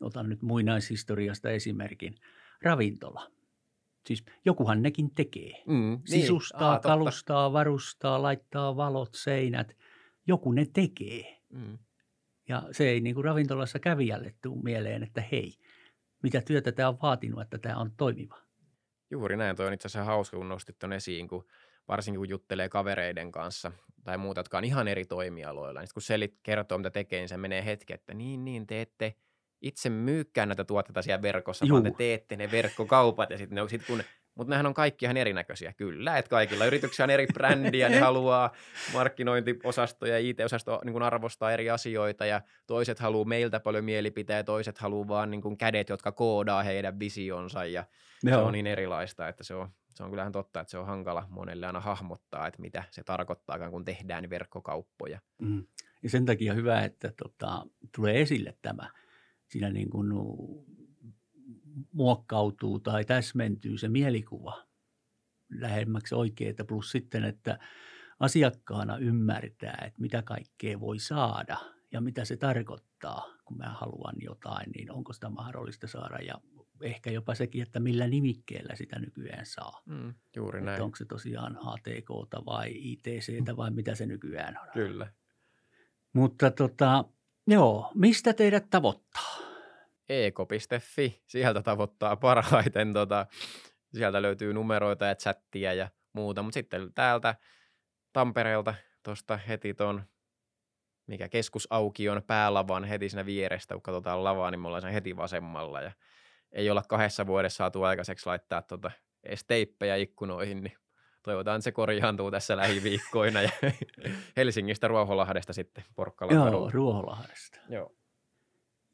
otan 0.00 0.28
nyt 0.28 0.42
muinaishistoriasta 0.42 1.50
esimerkin, 1.50 2.14
ravintola. 2.62 3.30
Siis 4.06 4.24
jokuhan 4.44 4.82
nekin 4.82 5.14
tekee. 5.14 5.62
Mm, 5.66 5.74
niin. 5.74 6.00
Sisustaa, 6.06 6.70
Aa, 6.70 6.76
totta. 6.76 6.88
kalustaa, 6.88 7.52
varustaa, 7.52 8.22
laittaa 8.22 8.76
valot, 8.76 9.14
seinät. 9.14 9.76
Joku 10.26 10.52
ne 10.52 10.66
tekee. 10.72 11.40
Mm. 11.48 11.78
Ja 12.48 12.62
se 12.72 12.88
ei 12.88 13.00
niin 13.00 13.14
kuin 13.14 13.24
ravintolassa 13.24 13.78
kävijälle 13.78 14.34
tule 14.42 14.62
mieleen, 14.62 15.02
että 15.02 15.22
hei, 15.32 15.54
mitä 16.22 16.40
työtä 16.40 16.72
tämä 16.72 16.88
on 16.88 16.98
vaatinut, 17.02 17.40
että 17.40 17.58
tämä 17.58 17.76
on 17.76 17.92
toimiva. 17.96 18.38
Juuri 19.10 19.36
näin, 19.36 19.56
toi 19.56 19.66
on 19.66 19.72
itse 19.72 19.86
asiassa 19.86 20.04
hauska, 20.04 20.36
kun 20.36 20.48
nostit 20.48 20.78
ton 20.78 20.92
esiin, 20.92 21.28
kun 21.28 21.44
varsinkin 21.88 22.18
kun 22.18 22.28
juttelee 22.28 22.68
kavereiden 22.68 23.32
kanssa 23.32 23.72
tai 24.04 24.18
muuta, 24.18 24.40
jotka 24.40 24.58
on 24.58 24.64
ihan 24.64 24.88
eri 24.88 25.04
toimialoilla. 25.04 25.80
Niin 25.80 25.88
kun 25.94 26.02
selit 26.02 26.38
kertoo, 26.42 26.78
mitä 26.78 26.90
tekee, 26.90 27.20
niin 27.20 27.28
se 27.28 27.36
menee 27.36 27.64
hetki, 27.64 27.92
että 27.92 28.14
niin, 28.14 28.44
niin, 28.44 28.66
te 28.66 28.80
ette 28.80 29.14
itse 29.60 29.90
myykkään 29.90 30.48
näitä 30.48 30.64
tuotteita 30.64 31.02
siellä 31.02 31.22
verkossa, 31.22 31.64
Juu. 31.64 31.74
vaan 31.74 31.82
te 31.82 31.98
teette 31.98 32.36
ne 32.36 32.50
verkkokaupat. 32.50 33.30
Ja 33.30 33.38
sit 33.38 33.50
ne, 33.50 33.68
sit 33.68 33.86
kun, 33.86 34.02
mutta 34.34 34.50
nehän 34.50 34.66
on 34.66 34.74
kaikki 34.74 35.04
ihan 35.04 35.16
erinäköisiä, 35.16 35.72
kyllä. 35.72 36.18
Että 36.18 36.28
kaikilla 36.28 36.66
yrityksillä 36.66 37.04
on 37.04 37.10
eri 37.10 37.26
brändiä, 37.26 37.88
ne 37.88 37.98
haluaa 37.98 38.52
markkinointiosasto 38.92 40.06
ja 40.06 40.18
IT-osasto 40.18 40.80
niin 40.84 40.92
kuin 40.92 41.02
arvostaa 41.02 41.52
eri 41.52 41.70
asioita 41.70 42.26
ja 42.26 42.40
toiset 42.66 42.98
haluaa 42.98 43.24
meiltä 43.24 43.60
paljon 43.60 43.84
mielipiteitä, 43.84 44.46
toiset 44.46 44.78
haluaa 44.78 45.08
vaan 45.08 45.30
niin 45.30 45.42
kuin 45.42 45.58
kädet, 45.58 45.88
jotka 45.88 46.12
koodaa 46.12 46.62
heidän 46.62 46.98
visionsa 46.98 47.64
ja 47.64 47.84
se 48.24 48.36
on 48.36 48.52
niin 48.52 48.66
erilaista, 48.66 49.28
että 49.28 49.44
se 49.44 49.54
on, 49.54 49.68
se 49.94 50.02
on 50.02 50.10
kyllähän 50.10 50.32
totta, 50.32 50.60
että 50.60 50.70
se 50.70 50.78
on 50.78 50.86
hankala 50.86 51.26
monelle 51.30 51.66
aina 51.66 51.80
hahmottaa, 51.80 52.46
että 52.46 52.60
mitä 52.60 52.84
se 52.90 53.02
tarkoittaa, 53.04 53.70
kun 53.70 53.84
tehdään 53.84 54.30
verkkokauppoja. 54.30 55.20
Mm. 55.38 55.66
Ja 56.02 56.10
sen 56.10 56.26
takia 56.26 56.54
hyvä, 56.54 56.82
että 56.82 57.12
tota, 57.22 57.66
tulee 57.94 58.20
esille 58.20 58.56
tämä. 58.62 58.90
Siinä 59.48 59.70
niin 59.70 59.90
kuin 59.90 60.08
muokkautuu 61.92 62.80
tai 62.80 63.04
täsmentyy 63.04 63.78
se 63.78 63.88
mielikuva 63.88 64.66
lähemmäksi 65.50 66.14
oikeita. 66.14 66.64
Plus 66.64 66.90
sitten, 66.90 67.24
että 67.24 67.58
asiakkaana 68.20 68.96
ymmärtää, 68.96 69.82
että 69.86 70.00
mitä 70.00 70.22
kaikkea 70.22 70.80
voi 70.80 70.98
saada 70.98 71.56
ja 71.92 72.00
mitä 72.00 72.24
se 72.24 72.36
tarkoittaa, 72.36 73.26
kun 73.44 73.56
mä 73.56 73.68
haluan 73.68 74.14
jotain, 74.18 74.70
niin 74.76 74.92
onko 74.92 75.12
sitä 75.12 75.28
mahdollista 75.28 75.86
saada 75.86 76.18
ja 76.18 76.34
ehkä 76.82 77.10
jopa 77.10 77.34
sekin, 77.34 77.62
että 77.62 77.80
millä 77.80 78.06
nimikkeellä 78.06 78.74
sitä 78.74 78.98
nykyään 78.98 79.46
saa. 79.46 79.82
Mm, 79.86 80.14
juuri 80.36 80.58
Että 80.58 80.70
näin. 80.70 80.82
onko 80.82 80.96
se 80.96 81.04
tosiaan 81.04 81.58
ATKta 81.64 82.44
vai 82.46 82.70
ITCtä 82.74 83.56
vai 83.56 83.70
mitä 83.70 83.94
se 83.94 84.06
nykyään 84.06 84.58
on. 84.62 84.68
Kyllä. 84.72 85.12
Mutta 86.12 86.50
tota, 86.50 87.04
joo, 87.46 87.90
mistä 87.94 88.32
teidät 88.32 88.66
tavoittaa? 88.70 89.38
Eko.fi, 90.08 91.22
sieltä 91.26 91.62
tavoittaa 91.62 92.16
parhaiten. 92.16 92.92
Tota, 92.92 93.26
sieltä 93.94 94.22
löytyy 94.22 94.52
numeroita 94.52 95.04
ja 95.04 95.14
chattia 95.14 95.74
ja 95.74 95.88
muuta. 96.12 96.42
Mutta 96.42 96.54
sitten 96.54 96.94
täältä 96.94 97.34
Tampereelta 98.12 98.74
tuosta 99.02 99.36
heti 99.36 99.74
ton, 99.74 100.02
mikä 101.06 101.28
keskusaukion 101.28 102.22
päälavan 102.26 102.84
heti 102.84 103.08
siinä 103.08 103.26
vierestä, 103.26 103.74
kun 103.74 103.82
katsotaan 103.82 104.24
lavaa, 104.24 104.50
niin 104.50 104.60
me 104.60 104.66
ollaan 104.66 104.82
siinä 104.82 104.92
heti 104.92 105.16
vasemmalla. 105.16 105.80
Ja 105.80 105.92
ei 106.52 106.70
olla 106.70 106.82
kahdessa 106.88 107.26
vuodessa 107.26 107.56
saatu 107.56 107.82
aikaiseksi 107.82 108.26
laittaa 108.26 108.62
tota 108.62 108.90
edes 109.24 109.44
teippejä 109.44 109.96
ikkunoihin, 109.96 110.62
niin 110.62 110.76
toivotaan, 111.22 111.56
että 111.56 111.64
se 111.64 111.72
korjaantuu 111.72 112.30
tässä 112.30 112.56
lähiviikkoina. 112.56 113.42
Ja 113.42 113.50
Helsingistä 114.36 114.88
Ruoholahdesta 114.88 115.52
sitten 115.52 115.84
Porkkalan 115.94 116.34
Joo, 116.34 116.44
kadulla. 116.44 116.70
Ruoholahdesta. 116.70 117.58
Joo. 117.68 117.94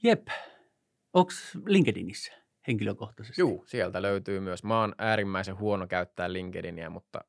Jep. 0.02 0.28
Onko 1.12 1.32
LinkedInissä 1.66 2.32
henkilökohtaisesti? 2.66 3.40
Juu, 3.40 3.64
sieltä 3.66 4.02
löytyy 4.02 4.40
myös. 4.40 4.64
Mä 4.64 4.80
oon 4.80 4.94
äärimmäisen 4.98 5.58
huono 5.58 5.86
käyttää 5.86 6.32
LinkedInia, 6.32 6.90
mutta 6.90 7.20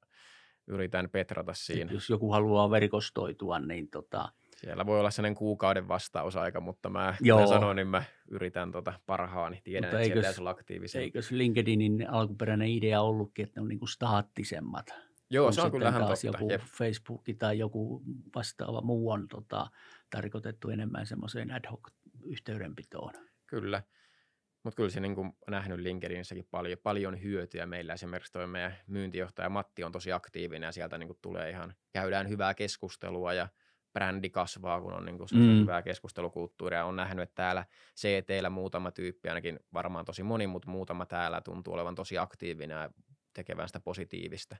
yritän 0.67 1.09
petrata 1.09 1.53
siinä. 1.53 1.79
Sitten 1.79 1.95
jos 1.95 2.09
joku 2.09 2.31
haluaa 2.31 2.71
verkostoitua, 2.71 3.59
niin 3.59 3.89
tota, 3.89 4.31
Siellä 4.57 4.85
voi 4.85 4.99
olla 4.99 5.11
sellainen 5.11 5.35
kuukauden 5.35 5.87
vastausaika, 5.87 6.61
mutta 6.61 6.89
mä, 6.89 7.15
Joo. 7.21 7.39
mä 7.39 7.47
sanoin, 7.47 7.75
niin 7.75 7.87
mä 7.87 8.03
yritän 8.31 8.71
tota 8.71 8.93
parhaani. 9.05 9.61
Tiedän, 9.63 9.87
Mutta 9.89 9.99
että 10.01 10.13
eikös- 10.21 10.39
olla 10.39 10.49
aktiivisia. 10.49 11.01
eikös 11.01 11.31
LinkedInin 11.31 12.09
alkuperäinen 12.09 12.67
idea 12.67 13.01
ollutkin, 13.01 13.45
että 13.45 13.59
ne 13.59 13.61
on 13.61 13.67
niinku 13.67 13.87
staattisemmat? 13.87 14.85
Joo, 15.29 15.51
se 15.51 15.61
on 15.61 15.65
sitten 15.65 15.79
kyllä 15.79 15.89
ihan 15.89 16.05
taas 16.05 16.21
totta. 16.21 16.37
joku 16.37 16.51
Jep, 16.51 16.61
Facebook 16.61 17.23
tai 17.39 17.57
joku 17.59 18.03
vastaava 18.35 18.81
muu 18.81 19.11
on 19.11 19.27
tota, 19.27 19.67
tarkoitettu 20.09 20.69
enemmän 20.69 21.05
semmoiseen 21.05 21.51
ad 21.51 21.67
hoc 21.71 21.87
yhteydenpitoon. 22.25 23.13
kyllä. 23.47 23.83
Mutta 24.63 24.75
kyllä 24.75 24.89
se 24.89 24.99
niin 24.99 25.15
kuin 25.15 25.31
nähnyt 25.49 25.79
LinkedInissäkin 25.79 26.47
paljon, 26.51 26.79
paljon 26.83 27.23
hyötyä. 27.23 27.65
Meillä 27.65 27.93
esimerkiksi 27.93 28.31
toi 28.31 28.47
meidän 28.47 28.77
myyntijohtaja 28.87 29.49
Matti 29.49 29.83
on 29.83 29.91
tosi 29.91 30.11
aktiivinen 30.11 30.67
ja 30.67 30.71
sieltä 30.71 30.97
niin 30.97 31.07
kuin 31.07 31.19
tulee 31.21 31.49
ihan, 31.49 31.73
käydään 31.93 32.29
hyvää 32.29 32.53
keskustelua 32.53 33.33
ja 33.33 33.47
brändi 33.97 34.29
kasvaa, 34.29 34.81
kun 34.81 34.93
on 34.93 35.05
niin 35.05 35.17
kuin 35.17 35.27
Mm. 35.33 35.59
hyvää 35.61 35.81
keskustelukulttuuria. 35.81 36.85
On 36.85 36.95
nähnyt, 36.95 37.23
että 37.23 37.35
täällä 37.35 37.65
CTllä 37.95 38.49
muutama 38.49 38.91
tyyppi, 38.91 39.29
ainakin 39.29 39.59
varmaan 39.73 40.05
tosi 40.05 40.23
moni, 40.23 40.47
mutta 40.47 40.69
muutama 40.71 41.05
täällä 41.05 41.41
tuntuu 41.41 41.73
olevan 41.73 41.95
tosi 41.95 42.17
aktiivinen 42.17 42.75
ja 42.81 42.89
tekevän 43.33 43.67
sitä 43.69 43.79
positiivista 43.79 44.55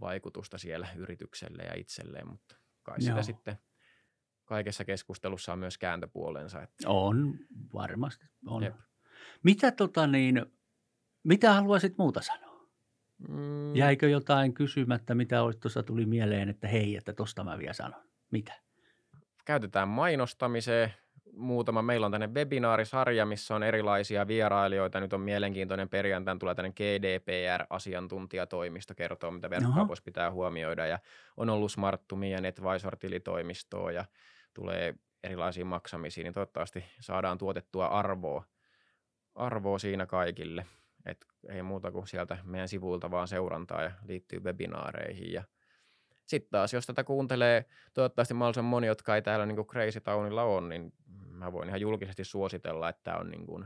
vaikutusta 0.00 0.58
siellä 0.58 0.88
yritykselle 0.96 1.62
ja 1.62 1.74
itselleen, 1.76 2.28
mutta 2.28 2.56
kai 2.82 3.00
sitä 3.00 3.12
Joo. 3.12 3.22
sitten 3.22 3.56
kaikessa 4.44 4.84
keskustelussa 4.84 5.52
on 5.52 5.58
myös 5.58 5.78
kääntöpuolensa. 5.78 6.62
Että, 6.62 6.88
On, 6.90 7.34
varmasti 7.74 8.26
on. 8.46 8.62
Jep. 8.62 8.74
Mitä, 9.44 9.70
tota 9.72 10.06
niin, 10.06 10.46
mitä 11.24 11.52
haluaisit 11.54 11.98
muuta 11.98 12.20
sanoa? 12.22 12.66
mm, 13.28 13.74
Jäikö 13.76 14.08
jotain 14.08 14.54
kysymättä, 14.54 15.14
mitä 15.14 15.42
olisi 15.42 15.58
tuossa 15.60 15.82
tuli 15.82 16.06
mieleen, 16.06 16.48
että 16.48 16.68
hei, 16.68 16.96
että 16.96 17.12
tosta 17.12 17.44
mä 17.44 17.58
vielä 17.58 17.72
sanon. 17.72 18.05
Mitä? 18.30 18.66
käytetään 19.46 19.88
mainostamiseen. 19.88 20.94
Muutama. 21.32 21.82
Meillä 21.82 22.06
on 22.06 22.12
tänne 22.12 22.30
webinaarisarja, 22.34 23.26
missä 23.26 23.54
on 23.54 23.62
erilaisia 23.62 24.26
vierailijoita. 24.26 25.00
Nyt 25.00 25.12
on 25.12 25.20
mielenkiintoinen 25.20 25.88
perjantaina 25.88 26.38
tulee 26.38 26.54
tänne 26.54 26.72
GDPR-asiantuntijatoimisto 26.72 28.94
kertoo, 28.94 29.30
mitä 29.30 29.50
verkkokaupoissa 29.50 30.04
pitää 30.04 30.30
huomioida. 30.30 30.86
Ja 30.86 30.98
on 31.36 31.50
ollut 31.50 31.72
Smarttumia 31.72 32.36
ja 32.36 32.40
NetVisor-tilitoimistoa 32.40 33.92
ja 33.92 34.04
tulee 34.54 34.94
erilaisia 35.24 35.64
maksamisia, 35.64 36.24
niin 36.24 36.34
toivottavasti 36.34 36.84
saadaan 37.00 37.38
tuotettua 37.38 37.86
arvoa, 37.86 38.44
arvoa 39.34 39.78
siinä 39.78 40.06
kaikille. 40.06 40.66
Et 41.06 41.26
ei 41.48 41.62
muuta 41.62 41.92
kuin 41.92 42.06
sieltä 42.06 42.38
meidän 42.44 42.68
sivuilta 42.68 43.10
vaan 43.10 43.28
seurantaa 43.28 43.82
ja 43.82 43.90
liittyy 44.06 44.40
webinaareihin. 44.40 45.32
Ja 45.32 45.44
sitten 46.26 46.50
taas, 46.50 46.72
jos 46.72 46.86
tätä 46.86 47.04
kuuntelee 47.04 47.64
toivottavasti 47.94 48.34
mahdollisimman 48.34 48.70
moni, 48.70 48.86
jotka 48.86 49.14
ei 49.14 49.22
täällä 49.22 49.46
niin 49.46 49.66
Crazy 49.66 50.00
Townilla 50.00 50.42
ole, 50.42 50.68
niin 50.68 50.92
mä 51.30 51.52
voin 51.52 51.68
ihan 51.68 51.80
julkisesti 51.80 52.24
suositella, 52.24 52.88
että 52.88 53.00
tämä 53.04 53.16
on 53.16 53.30
niin 53.30 53.46
kuin 53.46 53.64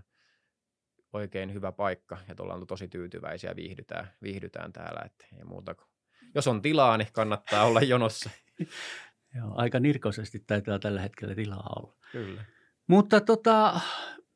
oikein 1.13 1.55
hyvä 1.55 1.73
paikka 1.73 2.19
ja 2.29 2.35
tuolla 2.35 2.55
on 2.55 2.67
tosi 2.67 2.89
tyytyväisiä, 2.89 3.57
viihdytään, 3.57 4.11
viihdytään 4.23 4.73
täällä, 4.73 5.03
että 5.07 5.27
ei 5.37 5.45
muuta 5.45 5.75
kuin. 5.75 5.87
Jos 6.35 6.49
on 6.49 6.63
tilaa, 6.63 6.97
niin 6.97 7.09
kannattaa 7.13 7.65
olla 7.65 7.81
jonossa. 7.81 8.31
Joo, 9.37 9.53
aika 9.55 9.81
nirkoisesti 9.81 10.45
taitaa 10.47 10.79
tällä 10.79 11.01
hetkellä 11.01 11.35
tilaa 11.35 11.73
olla. 11.77 11.97
Kyllä. 12.13 12.45
Mutta 12.87 13.21
tota, 13.21 13.81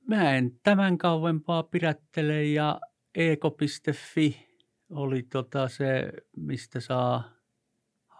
mä 0.08 0.36
en 0.36 0.60
tämän 0.62 0.98
kauempaa 0.98 1.62
pidättele 1.62 2.44
ja 2.44 2.80
eko.fi 3.14 4.48
oli 4.90 5.22
tota 5.22 5.68
se, 5.68 6.12
mistä 6.36 6.80
saa 6.80 7.33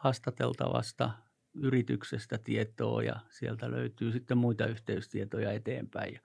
haastateltavasta 0.05 1.11
yrityksestä 1.55 2.39
tietoa 2.39 3.03
ja 3.03 3.21
sieltä 3.31 3.71
löytyy 3.71 4.13
sitten 4.13 4.39
muita 4.39 4.67
yhteystietoja 4.67 5.53
eteenpäin. 5.53 6.15
Ja 6.15 6.21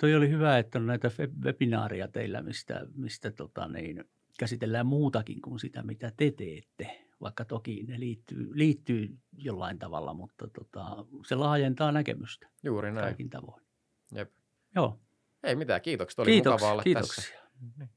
toi 0.00 0.14
oli 0.14 0.28
hyvä, 0.30 0.58
että 0.58 0.78
on 0.78 0.86
näitä 0.86 1.08
we- 1.08 1.44
webinaaria 1.44 2.08
teillä, 2.08 2.42
mistä, 2.42 2.86
mistä 2.94 3.30
tota 3.30 3.68
niin, 3.68 4.04
käsitellään 4.38 4.86
muutakin 4.86 5.40
kuin 5.42 5.60
sitä, 5.60 5.82
mitä 5.82 6.12
te 6.16 6.30
teette. 6.30 7.08
Vaikka 7.20 7.44
toki 7.44 7.84
ne 7.88 8.00
liittyy, 8.00 8.50
liittyy 8.54 9.18
jollain 9.32 9.78
tavalla, 9.78 10.14
mutta 10.14 10.48
tota, 10.48 11.06
se 11.26 11.34
laajentaa 11.34 11.92
näkemystä 11.92 12.48
Juuri 12.62 12.92
näin. 12.92 13.04
kaikin 13.04 13.30
tavoin. 13.30 13.62
Jep. 14.14 14.30
Joo, 14.74 14.98
Ei 15.42 15.56
mitään, 15.56 15.80
kiitokset. 15.82 16.18
Oli 16.18 16.30
kiitoksia. 16.30 16.54
mukava 16.56 16.72
olla 16.72 16.82
kiitoksia. 16.82 17.24
tässä. 17.24 17.92